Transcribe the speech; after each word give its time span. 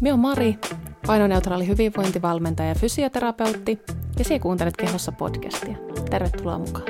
Minä 0.00 0.10
olen 0.10 0.20
Mari, 0.20 0.58
painoneutraali 1.06 1.66
hyvinvointivalmentaja 1.66 2.68
ja 2.68 2.74
fysioterapeutti, 2.74 3.78
ja 4.18 4.24
sinä 4.24 4.38
kuuntelet 4.38 4.76
Kehossa 4.76 5.12
podcastia. 5.12 5.76
Tervetuloa 6.10 6.58
mukaan. 6.58 6.86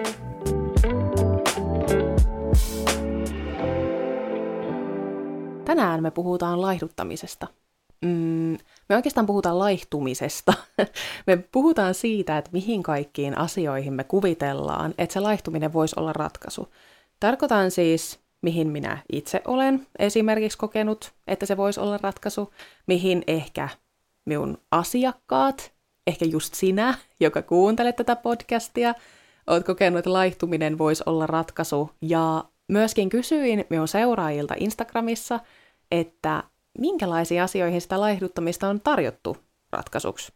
Tänään 5.65 6.03
me 6.03 6.11
puhutaan 6.11 6.63
laihduttamisesta. 6.63 7.47
Mm, 8.05 8.59
me 8.89 8.97
oikeastaan 8.97 9.27
puhutaan 9.27 9.59
laihtumisesta. 9.59 10.53
me 11.27 11.37
puhutaan 11.37 11.95
siitä, 11.95 12.39
että 12.39 12.51
mihin 12.53 12.83
kaikkiin 12.83 13.39
asioihin 13.39 13.93
me 13.93 14.05
kuvitellaan, 14.05 14.95
että 14.99 15.13
se 15.13 15.21
laihtuminen 15.21 15.73
voisi 15.73 15.95
olla 15.99 16.13
ratkaisu. 16.13 16.69
Tarkoitan 17.21 17.71
siis, 17.71 18.22
mihin 18.43 18.69
minä 18.69 18.99
itse 19.13 19.43
olen 19.47 19.87
esimerkiksi 19.99 20.59
kokenut, 20.59 21.13
että 21.27 21.47
se 21.47 21.57
voisi 21.57 21.81
olla 21.81 21.99
ratkaisu, 22.03 22.53
mihin 22.87 23.23
ehkä 23.27 23.69
minun 24.27 24.59
asiakkaat, 24.71 25.73
ehkä 26.07 26.25
just 26.25 26.55
sinä, 26.55 26.95
joka 27.21 27.43
kuuntelet 27.43 27.97
tätä 27.97 28.17
podcastia, 28.17 28.95
olet 29.47 29.67
kokenut, 29.67 29.99
että 29.99 30.13
laihtuminen 30.13 30.79
voisi 30.79 31.03
olla 31.07 31.27
ratkaisu. 31.27 31.91
Ja 32.01 32.45
myöskin 32.69 33.09
kysyin 33.09 33.65
minun 33.71 33.89
seuraajilta 33.89 34.55
Instagramissa, 34.59 35.41
että 35.91 36.45
minkälaisiin 36.79 37.43
asioihin 37.43 37.81
sitä 37.81 38.01
laihduttamista 38.01 38.69
on 38.69 38.81
tarjottu 38.81 39.37
ratkaisuksi. 39.73 40.33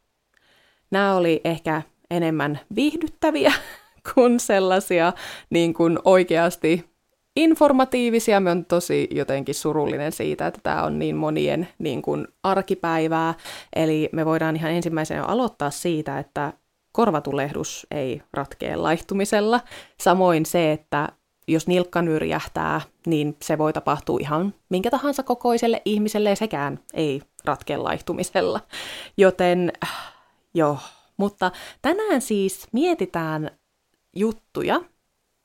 Nämä 0.90 1.14
oli 1.14 1.40
ehkä 1.44 1.82
enemmän 2.10 2.60
viihdyttäviä 2.74 3.52
kuin 4.14 4.40
sellaisia 4.40 5.12
niin 5.50 5.74
kuin 5.74 5.98
oikeasti 6.04 6.95
informatiivisia. 7.36 8.40
Mä 8.40 8.50
oon 8.50 8.64
tosi 8.64 9.08
jotenkin 9.10 9.54
surullinen 9.54 10.12
siitä, 10.12 10.46
että 10.46 10.60
tämä 10.62 10.82
on 10.82 10.98
niin 10.98 11.16
monien 11.16 11.68
niin 11.78 12.02
kuin 12.02 12.28
arkipäivää. 12.42 13.34
Eli 13.76 14.08
me 14.12 14.26
voidaan 14.26 14.56
ihan 14.56 14.72
ensimmäisenä 14.72 15.24
aloittaa 15.24 15.70
siitä, 15.70 16.18
että 16.18 16.52
korvatulehdus 16.92 17.86
ei 17.90 18.22
ratkee 18.32 18.76
laihtumisella. 18.76 19.60
Samoin 20.00 20.46
se, 20.46 20.72
että 20.72 21.08
jos 21.48 21.66
nilkka 21.66 22.02
nyrjähtää, 22.02 22.80
niin 23.06 23.36
se 23.42 23.58
voi 23.58 23.72
tapahtua 23.72 24.18
ihan 24.20 24.54
minkä 24.68 24.90
tahansa 24.90 25.22
kokoiselle 25.22 25.82
ihmiselle 25.84 26.28
ja 26.28 26.36
sekään 26.36 26.80
ei 26.94 27.22
ratkea 27.44 27.84
laihtumisella. 27.84 28.60
Joten 29.16 29.72
joo, 30.54 30.78
mutta 31.16 31.50
tänään 31.82 32.20
siis 32.20 32.66
mietitään 32.72 33.50
juttuja, 34.16 34.80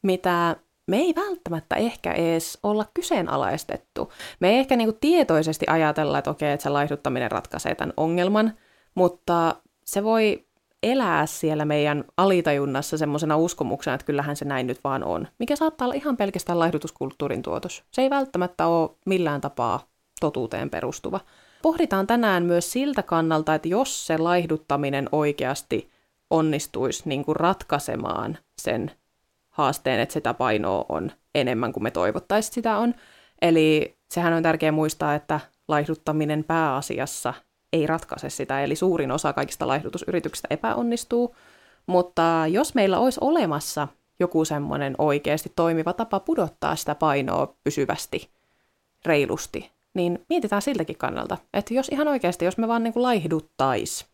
mitä 0.04 0.56
me 0.92 0.98
ei 0.98 1.16
välttämättä 1.16 1.76
ehkä 1.76 2.14
edes 2.14 2.58
olla 2.64 2.86
kyseenalaistettu. 2.94 4.12
Me 4.40 4.50
ei 4.50 4.58
ehkä 4.58 4.76
niinku 4.76 4.98
tietoisesti 5.02 5.66
ajatella, 5.70 6.18
että 6.18 6.32
okei, 6.32 6.52
että 6.52 6.64
se 6.64 6.70
laihduttaminen 6.70 7.32
ratkaisee 7.32 7.76
tämän 7.76 7.94
ongelman, 7.98 8.54
mutta 8.96 9.56
se 9.86 10.04
voi 10.04 10.46
elää 10.84 11.26
siellä 11.26 11.66
meidän 11.66 12.04
alitajunnassa 12.18 12.98
semmoisena 12.98 13.38
uskomuksena, 13.38 13.94
että 13.96 14.06
kyllähän 14.06 14.36
se 14.36 14.46
näin 14.46 14.68
nyt 14.68 14.84
vaan 14.84 15.04
on, 15.04 15.28
mikä 15.40 15.56
saattaa 15.56 15.86
olla 15.86 15.96
ihan 15.96 16.18
pelkästään 16.18 16.60
laihdutuskulttuurin 16.60 17.42
tuotos. 17.42 17.84
Se 17.92 18.02
ei 18.02 18.10
välttämättä 18.10 18.68
ole 18.68 18.90
millään 19.06 19.42
tapaa 19.42 19.88
totuuteen 20.20 20.70
perustuva. 20.70 21.20
Pohditaan 21.62 22.08
tänään 22.08 22.44
myös 22.44 22.72
siltä 22.72 23.04
kannalta, 23.04 23.56
että 23.56 23.68
jos 23.68 24.08
se 24.08 24.18
laihduttaminen 24.18 25.10
oikeasti 25.12 25.90
onnistuisi 26.30 27.04
niin 27.06 27.26
kuin 27.26 27.36
ratkaisemaan 27.36 28.38
sen 28.62 28.92
haasteen, 29.52 30.00
että 30.00 30.14
sitä 30.14 30.34
painoa 30.34 30.86
on 30.90 31.12
enemmän 31.36 31.74
kuin 31.74 31.84
me 31.84 31.92
toivottaisiin 31.92 32.54
sitä 32.54 32.78
on. 32.78 32.96
Eli 33.42 33.98
sehän 34.12 34.34
on 34.34 34.44
tärkeää 34.44 34.72
muistaa, 34.72 35.16
että 35.16 35.40
laihduttaminen 35.68 36.44
pääasiassa 36.44 37.34
ei 37.74 37.88
ratkaise 37.88 38.30
sitä, 38.30 38.64
eli 38.64 38.76
suurin 38.76 39.12
osa 39.12 39.34
kaikista 39.34 39.68
laihdutusyrityksistä 39.68 40.48
epäonnistuu, 40.52 41.36
mutta 41.88 42.44
jos 42.48 42.76
meillä 42.76 43.00
olisi 43.00 43.20
olemassa 43.22 43.88
joku 44.20 44.46
semmoinen 44.46 44.96
oikeasti 44.98 45.52
toimiva 45.56 45.94
tapa 45.94 46.20
pudottaa 46.20 46.76
sitä 46.76 46.96
painoa 46.96 47.56
pysyvästi, 47.64 48.30
reilusti, 49.06 49.72
niin 49.94 50.26
mietitään 50.30 50.62
siltäkin 50.62 50.98
kannalta, 50.98 51.38
että 51.54 51.74
jos 51.74 51.90
ihan 51.90 52.08
oikeasti, 52.08 52.46
jos 52.46 52.58
me 52.58 52.68
vaan 52.68 52.84
niin 52.84 52.94
kuin 52.94 53.04
laihduttais, 53.04 54.06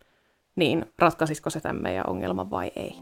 niin 0.55 0.85
ratkaisisiko 0.99 1.49
se 1.49 1.61
tämän 1.61 1.81
meidän 1.81 2.09
ongelman 2.09 2.51
vai 2.51 2.71
ei. 2.75 2.95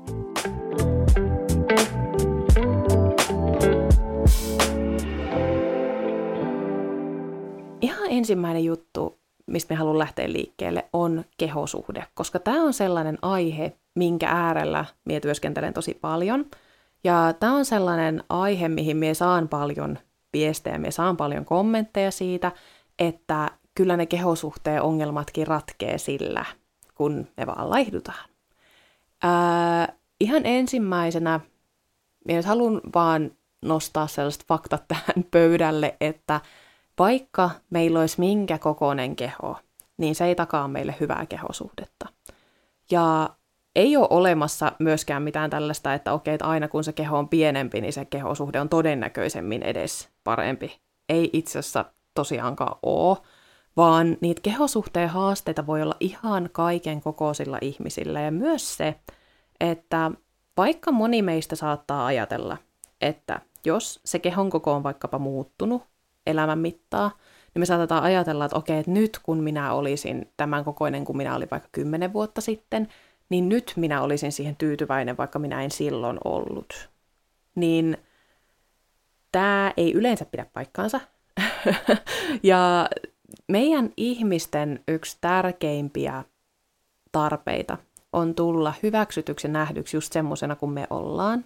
Ihan 7.81 8.07
ensimmäinen 8.09 8.63
juttu, 8.63 9.19
mistä 9.45 9.73
me 9.73 9.77
haluan 9.77 9.99
lähteä 9.99 10.31
liikkeelle, 10.31 10.85
on 10.93 11.25
kehosuhde, 11.37 12.07
koska 12.13 12.39
tämä 12.39 12.63
on 12.63 12.73
sellainen 12.73 13.17
aihe, 13.21 13.73
minkä 13.95 14.29
äärellä 14.29 14.85
minä 15.05 15.19
työskentelen 15.19 15.73
tosi 15.73 15.93
paljon. 15.93 16.45
Ja 17.03 17.33
tämä 17.39 17.55
on 17.55 17.65
sellainen 17.65 18.23
aihe, 18.29 18.69
mihin 18.69 18.97
minä 18.97 19.13
saan 19.13 19.47
paljon 19.47 19.99
viestejä, 20.33 20.77
minä 20.77 20.91
saan 20.91 21.17
paljon 21.17 21.45
kommentteja 21.45 22.11
siitä, 22.11 22.51
että 22.99 23.51
kyllä 23.75 23.97
ne 23.97 24.05
kehosuhteen 24.05 24.81
ongelmatkin 24.81 25.47
ratkee 25.47 25.97
sillä, 25.97 26.45
kun 26.95 27.27
me 27.37 27.47
vaan 27.47 27.69
laihdutaan. 27.69 28.29
Ää, 29.23 29.93
ihan 30.19 30.45
ensimmäisenä 30.45 31.39
minä 32.25 32.37
nyt 32.37 32.45
haluan 32.45 32.81
vaan 32.95 33.31
nostaa 33.67 34.07
sellaiset 34.07 34.45
faktat 34.47 34.83
tähän 34.87 35.25
pöydälle, 35.31 35.95
että 36.01 36.41
vaikka 36.99 37.49
meillä 37.69 37.99
olisi 37.99 38.19
minkä 38.19 38.57
kokoinen 38.57 39.15
keho, 39.15 39.57
niin 39.97 40.15
se 40.15 40.25
ei 40.25 40.35
takaa 40.35 40.67
meille 40.67 40.95
hyvää 40.99 41.25
kehosuhdetta. 41.25 42.09
Ja 42.91 43.29
ei 43.75 43.97
ole 43.97 44.07
olemassa 44.09 44.71
myöskään 44.79 45.23
mitään 45.23 45.49
tällaista, 45.49 45.93
että 45.93 46.13
okei, 46.13 46.33
että 46.33 46.45
aina 46.45 46.67
kun 46.67 46.83
se 46.83 46.93
keho 46.93 47.17
on 47.17 47.29
pienempi, 47.29 47.81
niin 47.81 47.93
se 47.93 48.05
kehosuhde 48.05 48.59
on 48.59 48.69
todennäköisemmin 48.69 49.63
edes 49.63 50.09
parempi. 50.23 50.79
Ei 51.09 51.29
itse 51.33 51.59
asiassa 51.59 51.85
tosiaankaan 52.13 52.77
ole, 52.83 53.17
vaan 53.77 54.17
niitä 54.21 54.41
kehosuhteen 54.41 55.09
haasteita 55.09 55.67
voi 55.67 55.81
olla 55.81 55.95
ihan 55.99 56.49
kaiken 56.51 57.01
kokoisilla 57.01 57.57
ihmisillä. 57.61 58.21
Ja 58.21 58.31
myös 58.31 58.77
se, 58.77 58.95
että 59.59 60.11
vaikka 60.57 60.91
moni 60.91 61.21
meistä 61.21 61.55
saattaa 61.55 62.05
ajatella, 62.05 62.57
että 63.01 63.41
jos 63.65 63.99
se 64.05 64.19
kehon 64.19 64.49
koko 64.49 64.73
on 64.73 64.83
vaikkapa 64.83 65.19
muuttunut 65.19 65.83
elämän 66.27 66.59
mittaa, 66.59 67.11
niin 67.53 67.59
me 67.59 67.65
saatetaan 67.65 68.03
ajatella, 68.03 68.45
että 68.45 68.57
okei, 68.57 68.79
että 68.79 68.91
nyt 68.91 69.19
kun 69.23 69.37
minä 69.37 69.73
olisin 69.73 70.31
tämän 70.37 70.63
kokoinen 70.65 71.05
kuin 71.05 71.17
minä 71.17 71.35
olin 71.35 71.47
vaikka 71.51 71.69
kymmenen 71.71 72.13
vuotta 72.13 72.41
sitten, 72.41 72.87
niin 73.29 73.49
nyt 73.49 73.73
minä 73.75 74.01
olisin 74.01 74.31
siihen 74.31 74.55
tyytyväinen, 74.55 75.17
vaikka 75.17 75.39
minä 75.39 75.63
en 75.63 75.71
silloin 75.71 76.17
ollut. 76.23 76.89
Niin 77.55 77.97
tämä 79.31 79.73
ei 79.77 79.93
yleensä 79.93 80.25
pidä 80.25 80.45
paikkaansa. 80.53 80.99
ja 82.43 82.89
meidän 83.47 83.89
ihmisten 83.97 84.83
yksi 84.87 85.17
tärkeimpiä 85.21 86.23
tarpeita 87.11 87.77
on 88.13 88.35
tulla 88.35 88.73
hyväksytyksi 88.83 89.47
nähdyksi 89.47 89.97
just 89.97 90.13
semmoisena 90.13 90.55
kuin 90.55 90.71
me 90.71 90.87
ollaan. 90.89 91.45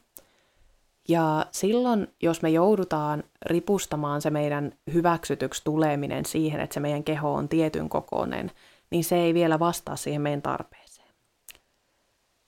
Ja 1.09 1.45
silloin, 1.51 2.07
jos 2.21 2.41
me 2.41 2.49
joudutaan 2.49 3.23
ripustamaan 3.45 4.21
se 4.21 4.29
meidän 4.29 4.71
hyväksytyksi 4.93 5.63
tuleminen 5.63 6.25
siihen, 6.25 6.61
että 6.61 6.73
se 6.73 6.79
meidän 6.79 7.03
keho 7.03 7.33
on 7.33 7.49
tietyn 7.49 7.89
kokoinen, 7.89 8.51
niin 8.89 9.03
se 9.03 9.15
ei 9.15 9.33
vielä 9.33 9.59
vastaa 9.59 9.95
siihen 9.95 10.21
meidän 10.21 10.41
tarpeeseen. 10.41 11.07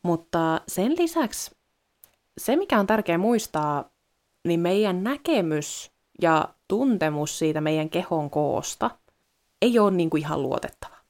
Mutta 0.04 0.62
sen 0.68 0.96
lisäksi 0.98 1.56
se, 2.38 2.56
mikä 2.56 2.80
on 2.80 2.88
tärkeää 2.88 3.18
muistaa, 3.18 3.90
niin 4.48 4.60
meidän 4.60 5.04
näkemys 5.04 5.92
ja 6.22 6.50
tuntemus 6.68 7.40
siitä 7.40 7.62
meidän 7.62 7.90
kehon 7.90 8.30
koosta 8.30 8.92
ei 9.62 9.80
ole 9.80 9.92
niin 9.92 10.10
kuin 10.10 10.22
ihan 10.22 10.42
luotettava. 10.42 11.01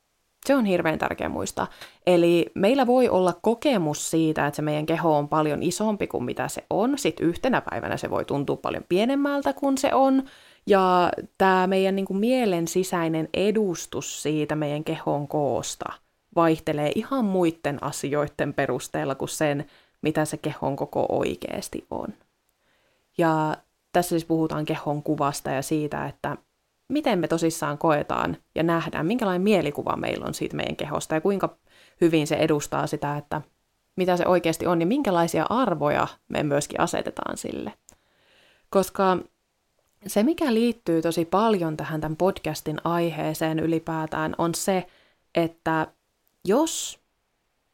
Se 0.46 0.56
on 0.56 0.66
hirveän 0.66 1.00
tärkeä 1.00 1.30
muistaa. 1.30 1.68
Eli 2.08 2.46
meillä 2.56 2.88
voi 2.88 3.10
olla 3.10 3.34
kokemus 3.42 4.12
siitä, 4.12 4.48
että 4.48 4.56
se 4.56 4.62
meidän 4.62 4.86
keho 4.86 5.18
on 5.18 5.30
paljon 5.30 5.64
isompi 5.64 6.08
kuin 6.08 6.24
mitä 6.24 6.48
se 6.48 6.64
on. 6.70 6.98
Sitten 6.98 7.26
yhtenä 7.26 7.62
päivänä 7.62 7.98
se 7.98 8.10
voi 8.10 8.26
tuntua 8.26 8.56
paljon 8.56 8.84
pienemmältä 8.90 9.54
kuin 9.54 9.78
se 9.78 9.94
on. 9.94 10.24
Ja 10.68 11.12
tämä 11.38 11.68
meidän 11.68 11.96
niin 11.96 12.06
kuin 12.06 12.18
mielen 12.18 12.68
sisäinen 12.68 13.30
edustus 13.34 14.24
siitä 14.24 14.56
meidän 14.56 14.84
kehon 14.84 15.28
koosta 15.28 15.94
vaihtelee 16.36 16.92
ihan 16.96 17.26
muiden 17.26 17.84
asioiden 17.84 18.54
perusteella 18.54 19.16
kuin 19.16 19.30
sen, 19.30 19.66
mitä 20.02 20.26
se 20.26 20.38
kehon 20.38 20.76
koko 20.76 21.06
oikeasti 21.10 21.86
on. 21.92 22.08
Ja 23.18 23.58
tässä 23.94 24.10
siis 24.10 24.26
puhutaan 24.26 24.66
kehon 24.66 25.04
kuvasta 25.04 25.50
ja 25.50 25.62
siitä, 25.62 26.06
että 26.06 26.38
miten 26.92 27.20
me 27.20 27.28
tosissaan 27.28 27.78
koetaan 27.78 28.38
ja 28.56 28.64
nähdään, 28.64 29.06
minkälainen 29.06 29.42
mielikuva 29.42 29.96
meillä 29.96 30.26
on 30.26 30.34
siitä 30.34 30.56
meidän 30.56 30.76
kehosta 30.76 31.16
ja 31.16 31.22
kuinka 31.22 31.58
hyvin 32.02 32.28
se 32.28 32.36
edustaa 32.36 32.88
sitä, 32.88 33.18
että 33.18 33.42
mitä 33.96 34.18
se 34.18 34.28
oikeasti 34.28 34.68
on 34.68 34.82
ja 34.82 34.88
minkälaisia 34.88 35.46
arvoja 35.50 36.08
me 36.28 36.44
myöskin 36.44 36.80
asetetaan 36.80 37.38
sille. 37.38 37.74
Koska 38.70 39.18
Se, 40.08 40.24
mikä 40.24 40.54
liittyy 40.54 41.02
tosi 41.02 41.26
paljon 41.26 41.78
tähän 41.78 42.02
tämän 42.02 42.18
podcastin 42.18 42.78
aiheeseen 42.84 43.60
ylipäätään, 43.60 44.36
on 44.38 44.56
se, 44.56 44.88
että 45.36 45.88
jos 46.46 47.00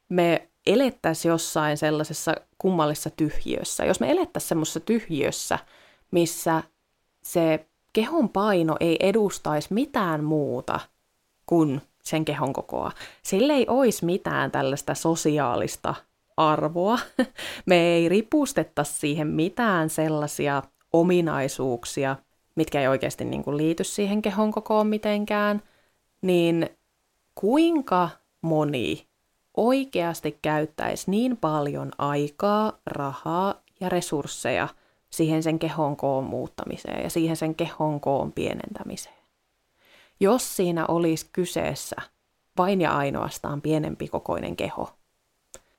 me 0.10 0.50
elettäisiin 0.66 1.30
jossain 1.30 1.78
sellaisessa 1.78 2.36
kummallisessa 2.58 3.10
tyhjiössä, 3.10 3.86
jos 3.86 4.00
me 4.00 4.12
elettäisiin 4.12 4.50
semmoisessa 4.50 4.80
tyhjiössä, 4.80 5.60
missä 6.12 6.64
se 7.24 7.67
kehon 7.98 8.30
paino 8.30 8.78
ei 8.80 8.98
edustaisi 9.00 9.74
mitään 9.74 10.24
muuta 10.24 10.80
kuin 11.46 11.82
sen 12.04 12.26
kehon 12.26 12.54
kokoa. 12.54 12.92
Sillä 13.24 13.54
ei 13.54 13.66
olisi 13.70 14.06
mitään 14.06 14.52
tällaista 14.52 14.96
sosiaalista 14.96 15.96
arvoa. 16.38 17.00
Me 17.66 17.76
ei 17.76 18.10
ripustettaisi 18.10 18.94
siihen 18.94 19.28
mitään 19.28 19.90
sellaisia 19.90 20.64
ominaisuuksia, 20.94 22.16
mitkä 22.56 22.82
ei 22.82 22.88
oikeasti 22.88 23.26
niin 23.26 23.44
kuin 23.44 23.58
liity 23.58 23.84
siihen 23.84 24.22
kehon 24.22 24.52
kokoon 24.52 24.88
mitenkään, 24.88 25.64
niin 26.22 26.70
kuinka 27.36 28.10
moni 28.42 29.08
oikeasti 29.58 30.40
käyttäisi 30.42 31.12
niin 31.12 31.38
paljon 31.38 31.92
aikaa, 31.98 32.74
rahaa 32.86 33.62
ja 33.80 33.90
resursseja 33.90 34.68
siihen 35.10 35.44
sen 35.44 35.60
kehon 35.60 35.98
koon 35.98 36.24
muuttamiseen 36.24 37.04
ja 37.04 37.10
siihen 37.10 37.36
sen 37.36 37.56
kehon 37.56 38.00
koon 38.00 38.32
pienentämiseen. 38.32 39.16
Jos 40.20 40.56
siinä 40.56 40.86
olisi 40.88 41.30
kyseessä 41.34 41.96
vain 42.58 42.82
ja 42.82 42.98
ainoastaan 42.98 43.62
pienempi 43.62 44.08
kokoinen 44.08 44.56
keho, 44.56 44.98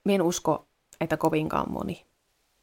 Mien 0.04 0.22
usko, 0.22 0.66
että 1.00 1.16
kovinkaan 1.16 1.72
moni. 1.72 2.06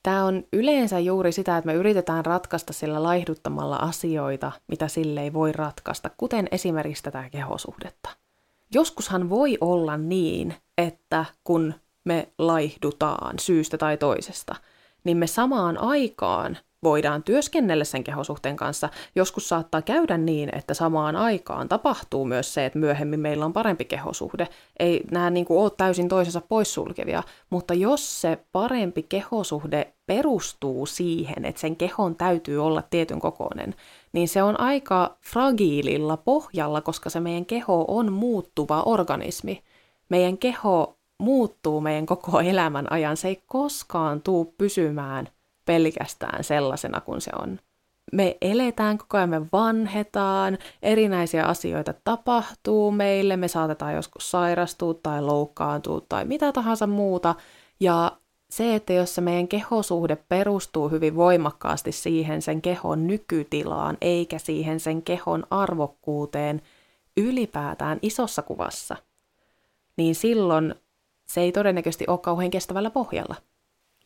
Tämä 0.03 0.25
on 0.25 0.43
yleensä 0.53 0.99
juuri 0.99 1.31
sitä, 1.31 1.57
että 1.57 1.65
me 1.65 1.73
yritetään 1.73 2.25
ratkaista 2.25 2.73
sillä 2.73 3.03
laihduttamalla 3.03 3.75
asioita, 3.75 4.51
mitä 4.67 4.87
sille 4.87 5.21
ei 5.21 5.33
voi 5.33 5.51
ratkaista, 5.51 6.09
kuten 6.17 6.47
esimerkiksi 6.51 7.03
tätä 7.03 7.29
kehosuhdetta. 7.29 8.09
Joskushan 8.73 9.29
voi 9.29 9.57
olla 9.61 9.97
niin, 9.97 10.55
että 10.77 11.25
kun 11.43 11.73
me 12.03 12.29
laihdutaan 12.37 13.39
syystä 13.39 13.77
tai 13.77 13.97
toisesta, 13.97 14.55
niin 15.05 15.17
me 15.17 15.27
samaan 15.27 15.77
aikaan 15.77 16.57
voidaan 16.85 17.23
työskennellä 17.23 17.83
sen 17.83 18.03
kehosuhteen 18.03 18.55
kanssa. 18.55 18.89
Joskus 19.15 19.49
saattaa 19.49 19.81
käydä 19.81 20.17
niin, 20.17 20.49
että 20.55 20.73
samaan 20.73 21.15
aikaan 21.15 21.69
tapahtuu 21.69 22.25
myös 22.25 22.53
se, 22.53 22.65
että 22.65 22.79
myöhemmin 22.79 23.19
meillä 23.19 23.45
on 23.45 23.53
parempi 23.53 23.85
kehosuhde. 23.85 24.47
Ei 24.79 25.03
nämä 25.11 25.29
niin 25.29 25.45
kuin 25.45 25.59
ole 25.59 25.71
täysin 25.77 26.09
toisensa 26.09 26.41
poissulkevia, 26.41 27.23
mutta 27.49 27.73
jos 27.73 28.21
se 28.21 28.37
parempi 28.51 29.03
kehosuhde 29.03 29.93
perustuu 30.05 30.85
siihen, 30.85 31.45
että 31.45 31.61
sen 31.61 31.75
kehon 31.75 32.15
täytyy 32.15 32.65
olla 32.65 32.83
tietyn 32.89 33.19
kokoinen, 33.19 33.75
niin 34.13 34.27
se 34.27 34.43
on 34.43 34.59
aika 34.59 35.17
fragiililla 35.21 36.17
pohjalla, 36.17 36.81
koska 36.81 37.09
se 37.09 37.19
meidän 37.19 37.45
keho 37.45 37.85
on 37.87 38.13
muuttuva 38.13 38.83
organismi. 38.83 39.63
Meidän 40.09 40.37
keho 40.37 40.94
muuttuu 41.17 41.81
meidän 41.81 42.05
koko 42.05 42.39
elämän 42.39 42.91
ajan. 42.91 43.17
Se 43.17 43.27
ei 43.27 43.43
koskaan 43.45 44.21
tuu 44.21 44.55
pysymään 44.57 45.27
pelkästään 45.65 46.43
sellaisena 46.43 47.01
kuin 47.01 47.21
se 47.21 47.31
on. 47.41 47.59
Me 48.13 48.37
eletään 48.41 48.97
koko 48.97 49.17
ajan, 49.17 49.29
me 49.29 49.41
vanhetaan, 49.51 50.57
erinäisiä 50.81 51.45
asioita 51.45 51.93
tapahtuu 52.03 52.91
meille, 52.91 53.37
me 53.37 53.47
saatetaan 53.47 53.95
joskus 53.95 54.31
sairastua 54.31 54.93
tai 54.93 55.21
loukkaantua 55.21 56.01
tai 56.09 56.25
mitä 56.25 56.51
tahansa 56.51 56.87
muuta. 56.87 57.35
Ja 57.79 58.11
se, 58.49 58.75
että 58.75 58.93
jos 58.93 59.15
se 59.15 59.21
meidän 59.21 59.47
kehosuhde 59.47 60.15
perustuu 60.15 60.89
hyvin 60.89 61.15
voimakkaasti 61.15 61.91
siihen 61.91 62.41
sen 62.41 62.61
kehon 62.61 63.07
nykytilaan, 63.07 63.97
eikä 64.01 64.39
siihen 64.39 64.79
sen 64.79 65.01
kehon 65.01 65.43
arvokkuuteen 65.49 66.61
ylipäätään 67.17 67.99
isossa 68.01 68.41
kuvassa, 68.41 68.95
niin 69.97 70.15
silloin 70.15 70.75
se 71.25 71.41
ei 71.41 71.51
todennäköisesti 71.51 72.05
ole 72.07 72.17
kauhean 72.17 72.51
kestävällä 72.51 72.89
pohjalla. 72.89 73.35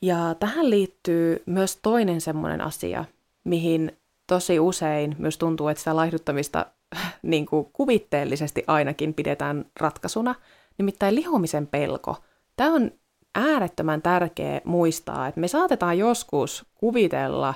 Ja 0.01 0.35
tähän 0.39 0.69
liittyy 0.69 1.43
myös 1.45 1.79
toinen 1.81 2.21
semmoinen 2.21 2.61
asia, 2.61 3.05
mihin 3.43 3.97
tosi 4.27 4.59
usein 4.59 5.15
myös 5.17 5.37
tuntuu, 5.37 5.67
että 5.67 5.79
sitä 5.79 5.95
laihduttamista 5.95 6.65
niin 7.21 7.45
kuin 7.45 7.69
kuvitteellisesti 7.73 8.63
ainakin 8.67 9.13
pidetään 9.13 9.65
ratkaisuna, 9.79 10.35
nimittäin 10.77 11.15
lihomisen 11.15 11.67
pelko. 11.67 12.17
Tämä 12.55 12.73
on 12.73 12.91
äärettömän 13.35 14.01
tärkeä 14.01 14.61
muistaa, 14.63 15.27
että 15.27 15.39
me 15.39 15.47
saatetaan 15.47 15.97
joskus 15.97 16.65
kuvitella, 16.75 17.53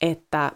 että 0.00 0.52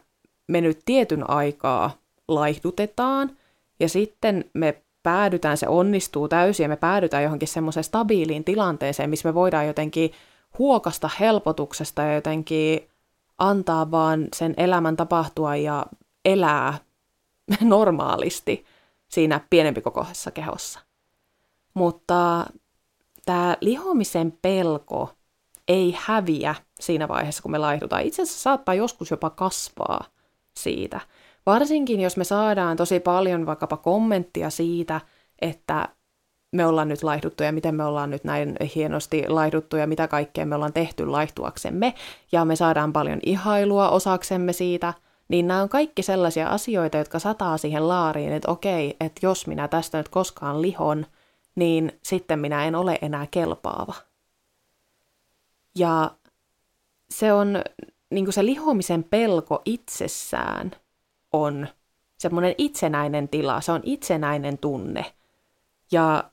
me 0.48 0.60
nyt 0.60 0.80
tietyn 0.84 1.30
aikaa 1.30 1.90
laihdutetaan 2.28 3.36
ja 3.80 3.88
sitten 3.88 4.44
me 4.54 4.82
päädytään, 5.02 5.56
se 5.56 5.68
onnistuu 5.68 6.28
täysin 6.28 6.64
ja 6.64 6.68
me 6.68 6.76
päädytään 6.76 7.22
johonkin 7.22 7.48
semmoiseen 7.48 7.84
stabiiliin 7.84 8.44
tilanteeseen, 8.44 9.10
missä 9.10 9.28
me 9.28 9.34
voidaan 9.34 9.66
jotenkin 9.66 10.12
huokasta 10.58 11.10
helpotuksesta 11.20 12.02
ja 12.02 12.14
jotenkin 12.14 12.88
antaa 13.38 13.90
vaan 13.90 14.28
sen 14.36 14.54
elämän 14.56 14.96
tapahtua 14.96 15.56
ja 15.56 15.86
elää 16.24 16.78
normaalisti 17.60 18.64
siinä 19.08 19.40
pienempi 19.50 19.80
kokoisessa 19.80 20.30
kehossa. 20.30 20.80
Mutta 21.74 22.46
tämä 23.24 23.56
lihomisen 23.60 24.38
pelko 24.42 25.10
ei 25.68 25.96
häviä 25.98 26.54
siinä 26.80 27.08
vaiheessa, 27.08 27.42
kun 27.42 27.50
me 27.50 27.58
laihdutaan. 27.58 28.02
Itse 28.02 28.22
asiassa 28.22 28.40
saattaa 28.42 28.74
joskus 28.74 29.10
jopa 29.10 29.30
kasvaa 29.30 30.04
siitä. 30.56 31.00
Varsinkin, 31.46 32.00
jos 32.00 32.16
me 32.16 32.24
saadaan 32.24 32.76
tosi 32.76 33.00
paljon 33.00 33.46
vaikkapa 33.46 33.76
kommenttia 33.76 34.50
siitä, 34.50 35.00
että 35.42 35.88
me 36.52 36.66
ollaan 36.66 36.88
nyt 36.88 37.02
laihduttu 37.02 37.42
ja 37.42 37.52
miten 37.52 37.74
me 37.74 37.84
ollaan 37.84 38.10
nyt 38.10 38.24
näin 38.24 38.56
hienosti 38.74 39.28
laihduttu 39.28 39.76
ja 39.76 39.86
mitä 39.86 40.08
kaikkea 40.08 40.46
me 40.46 40.54
ollaan 40.54 40.72
tehty 40.72 41.06
laihtuaksemme 41.06 41.94
ja 42.32 42.44
me 42.44 42.56
saadaan 42.56 42.92
paljon 42.92 43.18
ihailua 43.26 43.90
osaksemme 43.90 44.52
siitä, 44.52 44.94
niin 45.28 45.48
nämä 45.48 45.62
on 45.62 45.68
kaikki 45.68 46.02
sellaisia 46.02 46.48
asioita, 46.48 46.98
jotka 46.98 47.18
sataa 47.18 47.58
siihen 47.58 47.88
laariin, 47.88 48.32
että 48.32 48.50
okei, 48.50 48.96
että 49.00 49.26
jos 49.26 49.46
minä 49.46 49.68
tästä 49.68 49.98
nyt 49.98 50.08
koskaan 50.08 50.62
lihon, 50.62 51.06
niin 51.54 51.92
sitten 52.02 52.38
minä 52.38 52.64
en 52.64 52.74
ole 52.74 52.98
enää 53.02 53.26
kelpaava. 53.30 53.94
Ja 55.78 56.10
se 57.10 57.32
on, 57.32 57.62
niin 58.10 58.32
se 58.32 58.44
lihomisen 58.44 59.04
pelko 59.04 59.62
itsessään 59.64 60.70
on 61.32 61.68
semmoinen 62.18 62.54
itsenäinen 62.58 63.28
tila, 63.28 63.60
se 63.60 63.72
on 63.72 63.80
itsenäinen 63.84 64.58
tunne. 64.58 65.04
Ja 65.92 66.24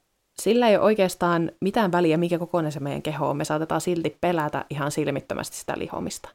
sillä 0.42 0.68
ei 0.68 0.76
ole 0.76 0.86
oikeastaan 0.86 1.52
mitään 1.62 1.92
väliä, 1.92 2.18
mikä 2.18 2.40
kokoinen 2.40 2.72
se 2.72 2.80
meidän 2.80 3.02
keho 3.02 3.30
on. 3.30 3.38
Me 3.38 3.46
saatetaan 3.46 3.82
silti 3.82 4.18
pelätä 4.22 4.66
ihan 4.70 4.92
silmittömästi 4.92 5.58
sitä 5.58 5.74
lihomista. 5.78 6.30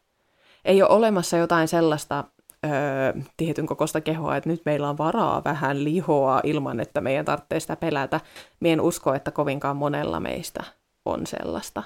Ei 0.65 0.83
ole 0.83 0.91
olemassa 0.91 1.37
jotain 1.37 1.69
sellaista 1.69 2.25
öö, 2.65 3.23
tietyn 3.37 3.67
kokoista 3.67 4.01
kehoa, 4.01 4.37
että 4.37 4.51
nyt 4.51 4.63
meillä 4.65 4.89
on 4.89 4.99
varaa 4.99 5.45
vähän 5.45 5.85
lihoa 5.85 6.41
ilman, 6.45 6.81
että 6.81 7.01
meidän 7.01 7.25
tarvitsee 7.25 7.61
sitä 7.61 7.77
pelätä. 7.77 8.21
Mien 8.61 8.81
usko, 8.81 9.15
että 9.15 9.31
kovinkaan 9.31 9.77
monella 9.77 10.21
meistä 10.21 10.65
on 11.05 11.27
sellaista. 11.27 11.83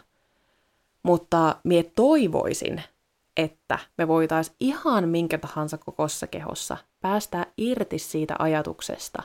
Mutta 1.02 1.56
mie 1.64 1.82
toivoisin, 1.82 2.82
että 3.36 3.78
me 3.98 4.08
voitaisiin 4.08 4.56
ihan 4.60 5.08
minkä 5.08 5.38
tahansa 5.38 5.78
kokossa 5.78 6.26
kehossa 6.26 6.76
päästää 7.00 7.46
irti 7.56 7.98
siitä 7.98 8.36
ajatuksesta, 8.38 9.22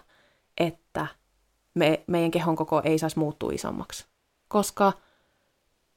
että 0.57 1.07
me, 1.73 2.03
meidän 2.07 2.31
kehon 2.31 2.55
koko 2.55 2.81
ei 2.85 2.99
saisi 2.99 3.19
muuttua 3.19 3.51
isommaksi. 3.53 4.05
Koska 4.47 4.93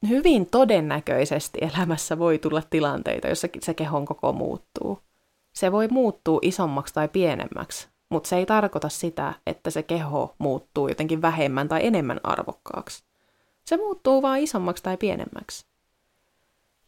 hyvin 0.09 0.47
todennäköisesti 0.47 1.59
elämässä 1.61 2.19
voi 2.19 2.39
tulla 2.39 2.63
tilanteita, 2.71 3.29
jossa 3.29 3.49
se 3.61 3.75
kehon 3.75 4.05
koko 4.05 4.33
muuttuu. 4.33 4.99
Se 5.53 5.73
voi 5.73 5.89
muuttua 5.89 6.39
isommaksi 6.43 6.95
tai 6.95 7.09
pienemmäksi, 7.09 7.89
mutta 8.09 8.29
se 8.29 8.37
ei 8.37 8.47
tarkoita 8.47 8.89
sitä, 8.89 9.35
että 9.47 9.71
se 9.71 9.83
keho 9.83 10.35
muuttuu 10.39 10.89
jotenkin 10.89 11.23
vähemmän 11.23 11.69
tai 11.69 11.87
enemmän 11.87 12.21
arvokkaaksi. 12.23 13.05
Se 13.65 13.77
muuttuu 13.77 14.23
vain 14.23 14.45
isommaksi 14.45 14.83
tai 14.83 14.97
pienemmäksi. 14.97 15.67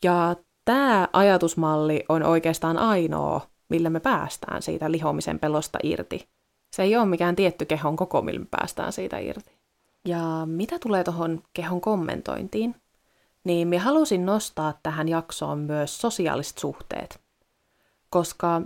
Ja 0.04 0.36
tämä 0.66 1.08
ajatusmalli 1.12 2.04
on 2.08 2.22
oikeastaan 2.22 2.78
ainoa, 2.78 3.40
millä 3.68 3.90
me 3.90 4.00
päästään 4.00 4.62
siitä 4.62 4.90
lihomisen 4.90 5.38
pelosta 5.38 5.78
irti 5.82 6.28
se 6.76 6.82
ei 6.82 6.96
ole 6.96 7.06
mikään 7.06 7.36
tietty 7.36 7.64
kehon 7.64 7.96
koko, 7.96 8.22
millä 8.22 8.40
me 8.40 8.46
päästään 8.50 8.92
siitä 8.92 9.18
irti. 9.18 9.56
Ja 10.04 10.20
mitä 10.46 10.78
tulee 10.78 11.04
tuohon 11.04 11.42
kehon 11.52 11.80
kommentointiin, 11.80 12.74
niin 13.44 13.68
me 13.68 13.78
halusin 13.78 14.26
nostaa 14.26 14.78
tähän 14.82 15.08
jaksoon 15.08 15.58
myös 15.58 16.00
sosiaaliset 16.00 16.58
suhteet. 16.58 17.20
Koska 18.10 18.62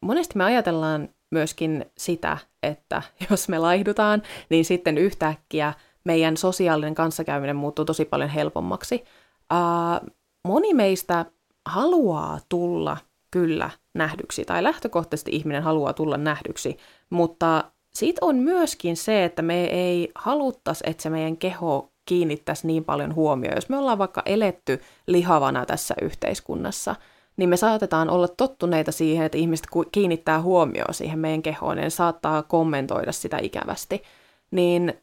monesti 0.00 0.36
me 0.38 0.44
ajatellaan 0.44 1.08
myöskin 1.30 1.86
sitä, 1.98 2.38
että 2.62 3.02
jos 3.30 3.48
me 3.48 3.58
laihdutaan, 3.58 4.22
niin 4.48 4.64
sitten 4.64 4.98
yhtäkkiä 4.98 5.72
meidän 6.04 6.36
sosiaalinen 6.36 6.94
kanssakäyminen 6.94 7.56
muuttuu 7.56 7.84
tosi 7.84 8.04
paljon 8.04 8.30
helpommaksi. 8.30 9.04
Uh, 9.52 10.10
moni 10.48 10.74
meistä 10.74 11.26
haluaa 11.66 12.38
tulla 12.48 12.96
kyllä 13.30 13.70
nähdyksi, 13.94 14.44
tai 14.44 14.62
lähtökohtaisesti 14.62 15.30
ihminen 15.30 15.62
haluaa 15.62 15.92
tulla 15.92 16.16
nähdyksi, 16.16 16.76
mutta 17.10 17.64
sitten 17.94 18.24
on 18.24 18.36
myöskin 18.36 18.96
se, 18.96 19.24
että 19.24 19.42
me 19.42 19.64
ei 19.64 20.10
haluttaisi, 20.14 20.84
että 20.86 21.02
se 21.02 21.10
meidän 21.10 21.36
keho 21.36 21.92
kiinnittäisi 22.06 22.66
niin 22.66 22.84
paljon 22.84 23.14
huomioon. 23.14 23.56
Jos 23.56 23.68
me 23.68 23.78
ollaan 23.78 23.98
vaikka 23.98 24.22
eletty 24.26 24.80
lihavana 25.06 25.66
tässä 25.66 25.94
yhteiskunnassa, 26.02 26.96
niin 27.36 27.48
me 27.48 27.56
saatetaan 27.56 28.10
olla 28.10 28.28
tottuneita 28.28 28.92
siihen, 28.92 29.26
että 29.26 29.38
ihmiset 29.38 29.66
kiinnittää 29.92 30.42
huomioon 30.42 30.94
siihen 30.94 31.18
meidän 31.18 31.42
kehoon, 31.42 31.78
ja 31.78 31.90
saattaa 31.90 32.42
kommentoida 32.42 33.12
sitä 33.12 33.38
ikävästi. 33.42 34.02
Niin 34.50 34.94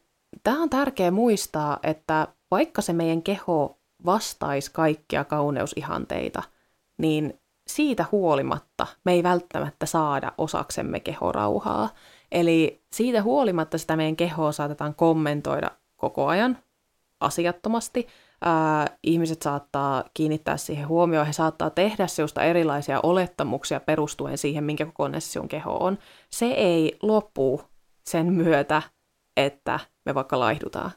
tämä 0.42 0.62
on 0.62 0.70
tärkeää 0.70 1.10
muistaa, 1.10 1.78
että 1.82 2.28
vaikka 2.50 2.82
se 2.82 2.92
meidän 2.92 3.22
keho 3.22 3.78
vastaisi 4.04 4.70
kaikkia 4.72 5.24
kauneusihanteita, 5.24 6.42
niin 6.98 7.40
siitä 7.66 8.04
huolimatta 8.12 8.86
me 9.04 9.12
ei 9.12 9.22
välttämättä 9.22 9.86
saada 9.86 10.32
osaksemme 10.38 11.00
kehorauhaa. 11.00 11.88
Eli 12.32 12.82
siitä 12.92 13.22
huolimatta 13.22 13.78
sitä 13.78 13.96
meidän 13.96 14.16
kehoa 14.16 14.52
saatetaan 14.52 14.94
kommentoida 14.94 15.70
koko 15.96 16.26
ajan 16.26 16.58
asiattomasti. 17.20 18.06
Ää, 18.44 18.86
ihmiset 19.02 19.42
saattaa 19.42 20.04
kiinnittää 20.14 20.56
siihen 20.56 20.88
huomioon, 20.88 21.26
he 21.26 21.32
saattaa 21.32 21.70
tehdä 21.70 22.06
sinusta 22.06 22.42
erilaisia 22.42 23.00
olettamuksia 23.02 23.80
perustuen 23.80 24.38
siihen, 24.38 24.64
minkä 24.64 24.86
kokoinen 24.86 25.20
sinun 25.20 25.48
keho 25.48 25.76
on. 25.76 25.98
Se 26.30 26.46
ei 26.46 26.98
lopu 27.02 27.62
sen 28.06 28.32
myötä, 28.32 28.82
että 29.36 29.80
me 30.04 30.14
vaikka 30.14 30.38
laihdutaan. 30.38 30.90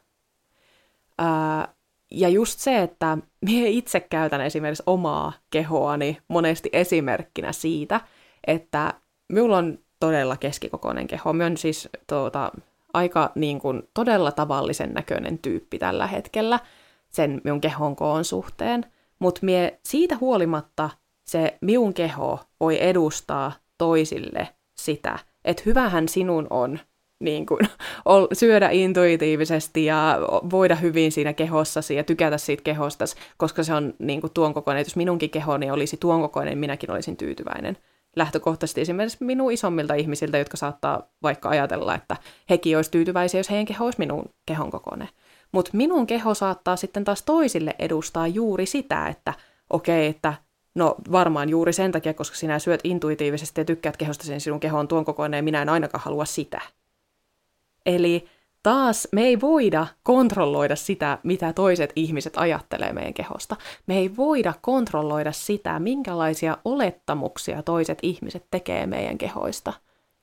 Ää, 1.17 1.73
ja 2.15 2.29
just 2.29 2.59
se, 2.59 2.81
että 2.81 3.17
minä 3.45 3.67
itse 3.67 3.99
käytän 3.99 4.41
esimerkiksi 4.41 4.83
omaa 4.85 5.33
kehoani 5.49 6.17
monesti 6.27 6.69
esimerkkinä 6.73 7.51
siitä, 7.51 8.01
että 8.47 8.93
minulla 9.29 9.57
on 9.57 9.79
todella 9.99 10.37
keskikokoinen 10.37 11.07
keho. 11.07 11.33
Minä 11.33 11.45
on 11.45 11.57
siis 11.57 11.89
tuota, 12.07 12.51
aika 12.93 13.31
niin 13.35 13.59
kuin, 13.59 13.83
todella 13.93 14.31
tavallisen 14.31 14.93
näköinen 14.93 15.39
tyyppi 15.39 15.79
tällä 15.79 16.07
hetkellä 16.07 16.59
sen 17.09 17.41
minun 17.43 17.61
kehon 17.61 17.95
koon 17.95 18.25
suhteen. 18.25 18.85
Mutta 19.19 19.41
siitä 19.83 20.17
huolimatta 20.21 20.89
se 21.25 21.57
minun 21.61 21.93
keho 21.93 22.39
voi 22.59 22.83
edustaa 22.83 23.51
toisille 23.77 24.47
sitä, 24.75 25.19
että 25.45 25.63
hyvähän 25.65 26.09
sinun 26.09 26.47
on 26.49 26.79
niin 27.19 27.45
kuin, 27.45 27.59
syödä 28.33 28.69
intuitiivisesti 28.69 29.85
ja 29.85 30.19
voida 30.51 30.75
hyvin 30.75 31.11
siinä 31.11 31.33
kehossasi 31.33 31.95
ja 31.95 32.03
tykätä 32.03 32.37
siitä 32.37 32.63
kehostasi, 32.63 33.15
koska 33.37 33.63
se 33.63 33.73
on 33.73 33.93
niin 33.99 34.21
kuin, 34.21 34.33
tuon 34.33 34.53
kokoinen. 34.53 34.81
Jos 34.81 34.95
minunkin 34.95 35.29
kehoni 35.29 35.71
olisi 35.71 35.97
tuon 35.97 36.21
kokoinen, 36.21 36.57
minäkin 36.57 36.91
olisin 36.91 37.17
tyytyväinen. 37.17 37.77
Lähtökohtaisesti 38.15 38.81
esimerkiksi 38.81 39.25
minun 39.25 39.51
isommilta 39.51 39.93
ihmisiltä, 39.93 40.37
jotka 40.37 40.57
saattaa 40.57 41.09
vaikka 41.23 41.49
ajatella, 41.49 41.95
että 41.95 42.17
hekin 42.49 42.75
olisi 42.75 42.91
tyytyväisiä, 42.91 43.39
jos 43.39 43.49
heidän 43.49 43.65
keho 43.65 43.85
olisi 43.85 43.99
minun 43.99 44.25
kehon 44.45 44.71
kokoinen. 44.71 45.09
Mutta 45.51 45.71
minun 45.73 46.07
keho 46.07 46.33
saattaa 46.33 46.75
sitten 46.75 47.03
taas 47.03 47.23
toisille 47.23 47.75
edustaa 47.79 48.27
juuri 48.27 48.65
sitä, 48.65 49.07
että 49.07 49.33
okei, 49.69 50.09
okay, 50.09 50.15
että 50.15 50.33
No 50.75 50.95
varmaan 51.11 51.49
juuri 51.49 51.73
sen 51.73 51.91
takia, 51.91 52.13
koska 52.13 52.35
sinä 52.35 52.59
syöt 52.59 52.79
intuitiivisesti 52.83 53.61
ja 53.61 53.65
tykkäät 53.65 53.97
kehosta 53.97 54.23
sen 54.23 54.41
sinun 54.41 54.59
keho 54.59 54.79
on 54.79 54.87
tuon 54.87 55.05
kokoinen 55.05 55.37
ja 55.37 55.43
minä 55.43 55.61
en 55.61 55.69
ainakaan 55.69 56.03
halua 56.03 56.25
sitä. 56.25 56.61
Eli 57.85 58.25
taas 58.63 59.07
me 59.11 59.21
ei 59.21 59.41
voida 59.41 59.87
kontrolloida 60.03 60.75
sitä, 60.75 61.17
mitä 61.23 61.53
toiset 61.53 61.93
ihmiset 61.95 62.33
ajattelee 62.37 62.93
meidän 62.93 63.13
kehosta. 63.13 63.55
Me 63.87 63.97
ei 63.97 64.17
voida 64.17 64.53
kontrolloida 64.61 65.31
sitä, 65.31 65.79
minkälaisia 65.79 66.57
olettamuksia 66.65 67.63
toiset 67.63 67.99
ihmiset 68.01 68.45
tekee 68.51 68.87
meidän 68.87 69.17
kehoista 69.17 69.73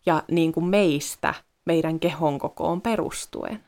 ja 0.06 0.22
niin 0.30 0.52
kuin 0.52 0.66
meistä, 0.66 1.34
meidän 1.64 2.00
kehon 2.00 2.38
kokoon 2.38 2.80
perustuen. 2.80 3.64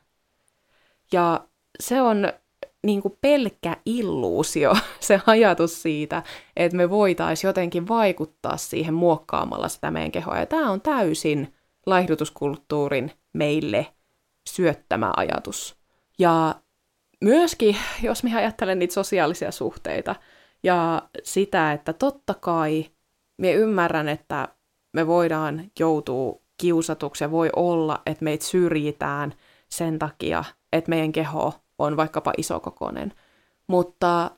Ja 1.13 1.45
se 1.81 2.03
on 2.03 2.33
niin 2.87 3.03
kuin 3.03 3.19
pelkkä 3.21 3.77
illuusio, 3.87 4.77
se 5.01 5.21
ajatus 5.27 5.83
siitä, 5.83 6.23
että 6.57 6.77
me 6.77 6.91
voitaisiin 6.91 7.49
jotenkin 7.49 7.89
vaikuttaa 7.89 8.57
siihen 8.57 8.95
muokkaamalla 8.95 9.69
sitä 9.69 9.91
meidän 9.91 10.13
kehoa. 10.13 10.39
Ja 10.39 10.47
tämä 10.47 10.71
on 10.71 10.81
täysin 10.81 11.55
laihdutuskulttuurin 11.87 13.13
meille 13.33 13.87
syöttämä 14.49 15.13
ajatus. 15.17 15.77
Ja 16.19 16.55
myöskin, 17.21 17.77
jos 18.03 18.23
minä 18.23 18.39
ajattelen 18.39 18.79
niitä 18.79 18.95
sosiaalisia 18.95 19.51
suhteita 19.51 20.15
ja 20.63 21.03
sitä, 21.23 21.73
että 21.73 21.93
totta 21.93 22.35
kai 22.35 22.87
minä 23.37 23.53
ymmärrän, 23.53 24.09
että 24.09 24.49
me 24.93 25.07
voidaan 25.07 25.71
joutua 25.79 26.41
kiusatuksi 26.57 27.25
ja 27.25 27.31
voi 27.31 27.51
olla, 27.57 28.03
että 28.07 28.25
meitä 28.25 28.45
syrjitään 28.45 29.35
sen 29.69 29.99
takia, 29.99 30.45
että 30.73 30.89
meidän 30.91 31.13
keho 31.13 31.55
on 31.79 31.97
vaikkapa 31.97 32.33
isokokoinen. 32.37 33.13
Mutta 33.67 34.31